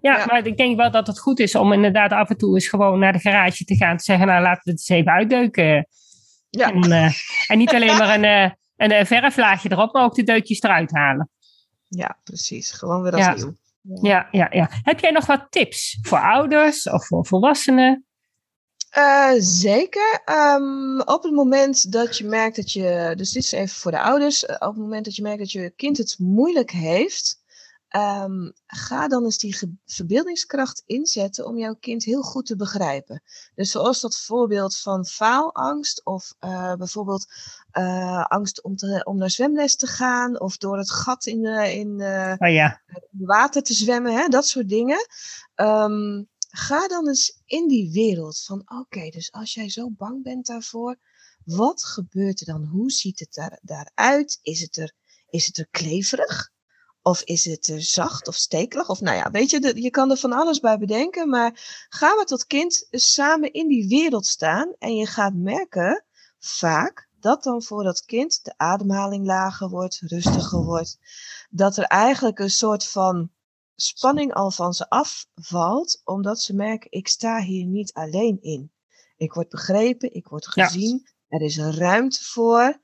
[0.00, 2.54] Ja, ja, maar ik denk wel dat het goed is om inderdaad af en toe
[2.54, 3.96] eens gewoon naar de garage te gaan.
[3.96, 5.88] Te zeggen, nou laten we het eens even uitdeuken.
[6.50, 6.72] Ja.
[6.72, 7.12] En, uh,
[7.46, 10.90] en niet alleen maar een, uh, een, een verflaagje erop, maar ook de deukjes eruit
[10.90, 11.30] halen.
[11.88, 12.70] Ja, precies.
[12.70, 13.34] Gewoon weer als ja.
[13.34, 13.56] nieuw.
[13.82, 14.70] Ja, ja, ja.
[14.82, 18.06] Heb jij nog wat tips voor ouders of voor volwassenen?
[18.96, 20.22] Uh, zeker.
[20.56, 24.00] Um, op het moment dat je merkt dat je, dus dit is even voor de
[24.00, 27.40] ouders, uh, op het moment dat je merkt dat je kind het moeilijk heeft,
[27.96, 33.22] um, ga dan eens die verbeeldingskracht inzetten om jouw kind heel goed te begrijpen.
[33.54, 37.26] Dus zoals dat voorbeeld van faalangst of uh, bijvoorbeeld
[38.22, 41.90] angst om, te, om naar zwemles te gaan of door het gat in, in
[42.38, 42.80] oh, ja.
[43.10, 45.06] water te zwemmen, hè, dat soort dingen.
[45.56, 50.46] Um, ga dan eens in die wereld van oké, dus als jij zo bang bent
[50.46, 50.96] daarvoor,
[51.44, 52.64] wat gebeurt er dan?
[52.64, 54.38] Hoe ziet het daar, daaruit?
[54.42, 54.92] Is het, er,
[55.28, 56.50] is het er kleverig?
[57.02, 58.88] Of is het er zacht of stekelig?
[58.88, 62.28] Of nou ja, weet je, je kan er van alles bij bedenken, maar ga met
[62.28, 66.04] dat kind samen in die wereld staan en je gaat merken
[66.38, 70.98] vaak dat dan voor dat kind de ademhaling lager wordt, rustiger wordt.
[71.50, 73.30] Dat er eigenlijk een soort van
[73.80, 78.72] spanning al van ze afvalt, omdat ze merken, ik sta hier niet alleen in.
[79.16, 81.38] Ik word begrepen, ik word gezien, ja.
[81.38, 82.80] er is een ruimte voor.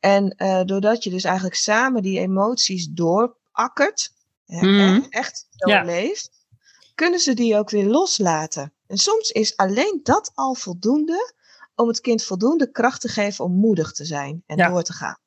[0.00, 4.12] En uh, doordat je dus eigenlijk samen die emoties doorakkert,
[4.46, 5.06] mm.
[5.08, 6.56] echt doorleeft, ja.
[6.94, 8.72] kunnen ze die ook weer loslaten.
[8.86, 11.34] En soms is alleen dat al voldoende
[11.74, 14.68] om het kind voldoende kracht te geven om moedig te zijn en ja.
[14.68, 15.18] door te gaan.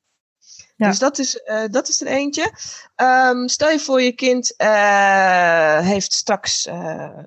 [0.88, 2.52] Dus dat is, uh, dat is er eentje.
[2.96, 7.18] Um, stel je voor, je kind uh, heeft straks uh,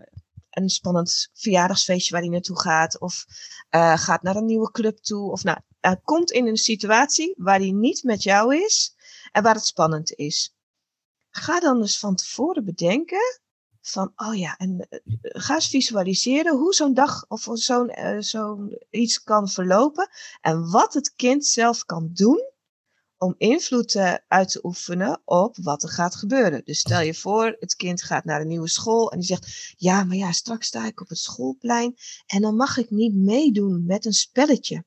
[0.50, 3.00] een spannend verjaardagsfeestje waar hij naartoe gaat.
[3.00, 3.26] Of
[3.96, 5.32] gaat naar een nieuwe club toe.
[5.32, 5.58] Of nou,
[6.04, 8.96] komt in een situatie waar hij niet met jou is
[9.32, 10.56] en waar het spannend is.
[11.30, 13.40] Ga dan dus van tevoren bedenken
[13.82, 14.88] van, oh ja, en
[15.20, 20.10] ga eens visualiseren hoe zo'n dag of zo'n zo'n iets kan verlopen.
[20.42, 22.52] En wat het kind zelf kan doen
[23.24, 23.96] om invloed
[24.28, 26.62] uit te oefenen op wat er gaat gebeuren.
[26.66, 30.04] Dus stel je voor, het kind gaat naar een nieuwe school en die zegt: Ja,
[30.04, 31.96] maar ja, straks sta ik op het schoolplein
[32.26, 34.84] en dan mag ik niet meedoen met een spelletje,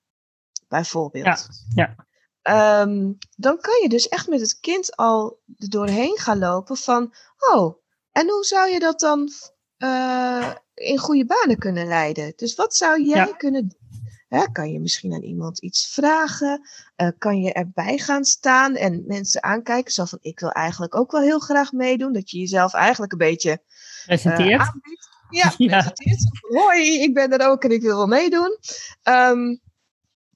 [0.69, 1.49] bijvoorbeeld.
[1.75, 1.95] Ja,
[2.43, 2.81] ja.
[2.83, 7.15] Um, dan kan je dus echt met het kind al er doorheen gaan lopen van:
[7.53, 7.83] Oh,
[8.13, 9.31] en hoe zou je dat dan
[9.79, 12.33] uh, in goede banen kunnen leiden?
[12.37, 13.33] Dus wat zou jij ja.
[13.33, 13.86] kunnen doen?
[14.29, 16.69] Hè, kan je misschien aan iemand iets vragen?
[16.97, 19.93] Uh, kan je erbij gaan staan en mensen aankijken?
[19.93, 22.13] Zo van, ik wil eigenlijk ook wel heel graag meedoen.
[22.13, 23.63] Dat je jezelf eigenlijk een beetje
[24.05, 24.61] presenteert.
[24.61, 25.15] Uh, aanbiedt.
[25.31, 25.93] Ja, ja.
[25.95, 26.63] presenteert.
[26.63, 28.59] Hoi, ik ben er ook en ik wil wel meedoen.
[29.05, 29.61] Um,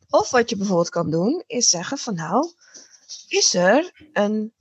[0.09, 2.53] of wat je bijvoorbeeld kan doen, is zeggen van nou,
[3.29, 4.53] is er een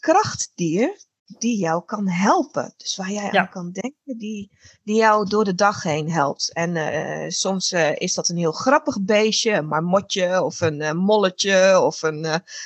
[0.00, 1.00] krachtdier
[1.38, 2.74] die jou kan helpen.
[2.76, 3.40] Dus waar jij Ja.
[3.40, 4.50] aan kan denken, die,
[4.84, 6.52] die jou door de dag heen helpt.
[6.52, 10.92] En eh, soms eh, is dat een heel grappig beestje, een marmotje of een eh,
[10.92, 12.20] molletje of een,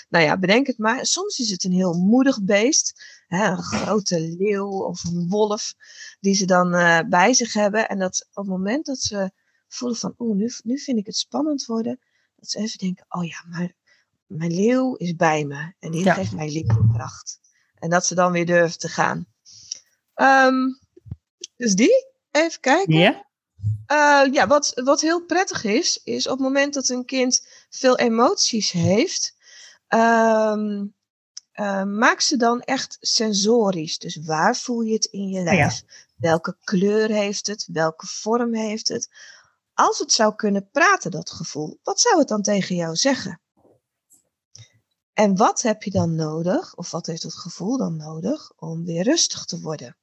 [0.09, 1.07] nou ja, bedenk het maar.
[1.07, 5.75] Soms is het een heel moedig beest, hè, een grote leeuw of een wolf,
[6.21, 6.71] die ze dan
[7.09, 7.89] bij zich hebben.
[7.89, 9.31] En dat op het moment dat ze
[9.69, 12.01] voelen van, oeh, nu, nu vind ik het spannend worden,
[12.37, 13.73] Dat ze even denken, oh ja, maar
[14.27, 15.73] mijn leeuw is bij me.
[15.79, 16.15] En die Ja.
[16.15, 17.39] geeft mij leeuwkracht.
[17.79, 19.27] En dat ze dan weer durven te gaan.
[20.15, 20.73] Ehm,
[21.57, 22.95] dus die, even kijken.
[22.95, 23.25] Ja?
[23.87, 27.99] Eh, ja, wat, wat heel prettig is, is op het moment dat een kind veel
[27.99, 29.35] emoties heeft,
[29.89, 30.85] ehm,
[31.53, 33.99] eh, maak ze dan echt sensorisch.
[33.99, 35.45] Dus waar voel je het in je ja.
[35.45, 35.83] lijf?
[36.17, 37.69] Welke kleur heeft het?
[37.73, 39.09] Welke vorm heeft het?
[39.75, 43.41] Als het zou kunnen praten, dat gevoel, wat zou het dan tegen jou zeggen?
[45.17, 49.03] En wat heb je dan nodig, of wat heeft het gevoel dan nodig, om weer
[49.03, 49.97] rustig te worden?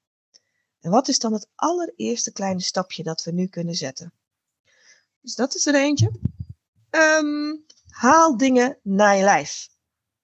[0.79, 4.13] En wat is dan het allereerste kleine stapje dat we nu kunnen zetten?
[5.21, 6.11] Dus dat is er eentje.
[6.89, 7.55] Ehm,
[7.89, 9.69] haal dingen naar je lijf.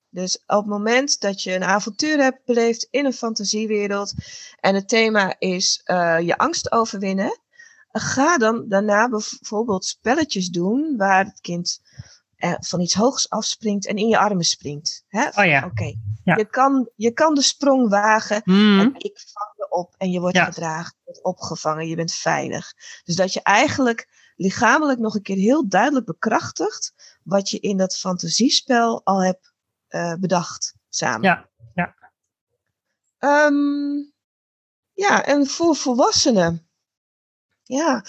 [0.10, 4.14] Dus op het moment dat je een avontuur hebt beleefd in een fantasiewereld
[4.60, 7.40] en het thema is eh, je angst overwinnen,
[7.92, 11.82] ga dan daarna bijvoorbeeld spelletjes doen waar het kind
[12.40, 15.04] eh, van iets hoogs afspringt en in je armen springt.
[15.08, 15.28] Hè?
[15.28, 15.66] Oh ja.
[15.66, 16.36] Oké, Ja.
[16.36, 18.80] je, kan, je kan de sprong wagen Mhm.
[18.80, 20.46] en ik vang je op en je wordt Ja.
[20.46, 22.74] gedragen, je wordt opgevangen, je bent veilig.
[23.04, 27.98] Dus dat je eigenlijk lichamelijk nog een keer heel duidelijk bekrachtigt wat je in dat
[27.98, 29.54] fantasiespel al hebt
[29.88, 31.22] eh, bedacht samen.
[31.22, 31.96] Ja, ja.
[33.18, 33.98] Ehm,
[34.94, 36.68] ja, en voor volwassenen.
[37.64, 38.06] Ja,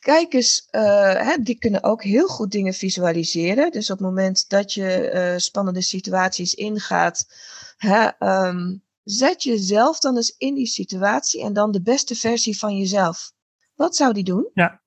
[0.00, 3.70] kijk eens, eh, hè, die kunnen ook heel goed dingen visualiseren.
[3.70, 7.26] Dus op het moment dat je eh, spannende situaties ingaat,
[7.76, 12.76] hè, ehm, zet jezelf dan eens in die situatie en dan de beste versie van
[12.76, 13.32] jezelf.
[13.74, 14.50] Wat zou die doen?
[14.54, 14.80] Ja.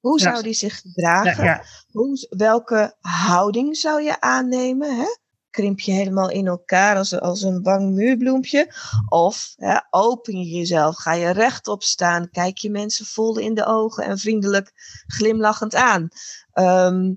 [0.00, 0.30] Hoe Ja.
[0.30, 1.44] zou die zich Ja, gedragen?
[1.44, 1.64] ja.
[1.92, 4.96] Hoe, welke houding zou je aannemen?
[4.96, 5.06] Hè?
[5.50, 8.74] Krimp je helemaal in elkaar als, als een bang muurbloempje?
[9.08, 9.54] Of
[9.90, 10.96] open je jezelf?
[10.96, 12.30] Ga je rechtop staan?
[12.30, 14.72] Kijk je mensen vol in de ogen en vriendelijk
[15.06, 16.08] glimlachend aan?
[16.52, 17.14] Ehm,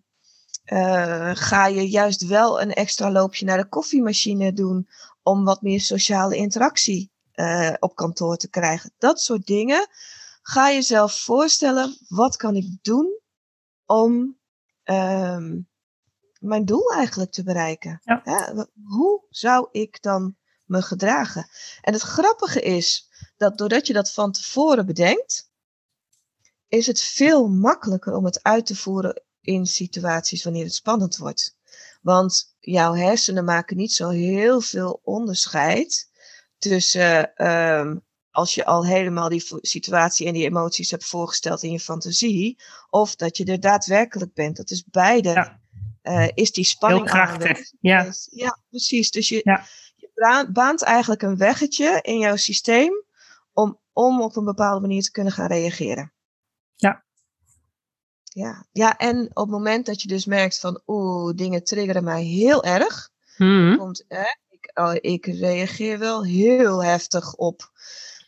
[0.64, 4.88] eh, ga je juist wel een extra loopje naar de koffiemachine doen
[5.24, 8.94] om wat meer sociale interactie eh, op kantoor te krijgen?
[8.98, 9.88] Dat soort dingen.
[10.42, 13.20] Ga jezelf voorstellen, wat kan ik doen
[13.86, 14.38] om
[14.84, 15.60] ehm,
[16.44, 18.02] mijn doel eigenlijk te bereiken.
[18.04, 18.68] Ja.
[18.84, 20.36] Hoe zou ik dan
[20.66, 21.48] me gedragen?
[21.82, 25.52] En het grappige is dat doordat je dat van tevoren bedenkt,
[26.68, 31.56] is het veel makkelijker om het uit te voeren in situaties wanneer het spannend wordt.
[32.02, 36.10] Want jouw hersenen maken niet zo heel veel onderscheid
[36.58, 37.98] tussen ehm,
[38.32, 43.16] als je al helemaal die situatie en die emoties hebt voorgesteld in je fantasie, of
[43.16, 44.58] dat je er daadwerkelijk bent.
[44.58, 45.30] Dat is beide.
[45.30, 45.62] Ja.
[46.04, 47.48] Eh, is die spanning Heel krachtig.
[47.48, 47.74] aanwezig.
[47.80, 48.04] Ja.
[48.04, 49.12] Dus- ja, precies.
[49.12, 49.66] Dus je, Ja.
[49.96, 52.92] je baant eigenlijk een weggetje in jouw systeem
[53.54, 56.14] om, om op een bepaalde manier te kunnen gaan reageren.
[56.76, 57.04] Ja.
[58.24, 62.24] Ja, ja, en op het moment dat je dus merkt van, oeh, dingen triggeren mij
[62.24, 63.78] heel erg, Mhm.
[63.78, 67.72] komt, hè, ik, oh, ik reageer wel heel heftig op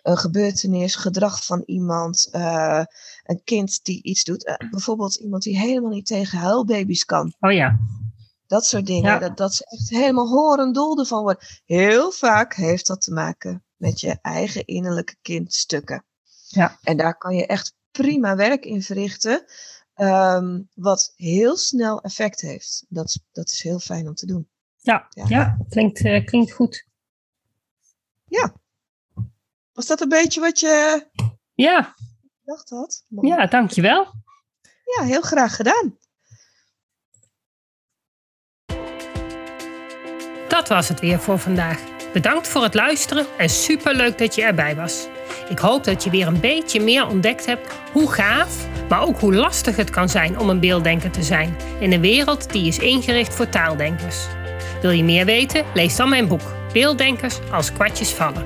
[0.05, 2.83] een gebeurtenis, gedrag van iemand, eh,
[3.23, 4.45] een kind die iets doet.
[4.45, 7.35] Eh, bijvoorbeeld iemand die helemaal niet tegen huilbaby's kan.
[7.39, 7.79] Oh ja.
[8.47, 9.11] Dat soort dingen.
[9.11, 9.19] Ja.
[9.19, 11.43] Dat, dat ze echt helemaal horendol ervan worden.
[11.65, 16.05] Heel vaak heeft dat te maken met je eigen innerlijke kindstukken.
[16.47, 16.77] Ja.
[16.83, 19.45] En daar kan je echt prima werk in verrichten.
[19.93, 22.85] ehm, wat heel snel effect heeft.
[22.89, 24.47] Dat, is- dat is heel fijn om te doen.
[24.77, 25.25] Ja, Ja.
[25.27, 25.57] ja.
[25.69, 26.87] Klinkt, eh, klinkt goed.
[29.75, 31.05] Was dat een beetje wat je
[31.53, 31.93] Ja,
[32.45, 33.03] gedacht had?
[33.21, 34.07] ja, dankjewel.
[34.97, 35.97] Ja, heel graag gedaan.
[40.47, 41.79] Dat was het weer voor vandaag.
[42.13, 45.07] Bedankt voor het luisteren en superleuk dat je erbij was.
[45.49, 49.33] Ik hoop dat je weer een beetje meer ontdekt hebt hoe gaaf, maar ook hoe
[49.35, 53.33] lastig het kan zijn om een beelddenker te zijn in een wereld die is ingericht
[53.35, 54.27] voor taaldenkers.
[54.81, 55.65] Wil je meer weten?
[55.73, 58.45] Lees dan mijn boek Beelddenkers als kwartjes vallen.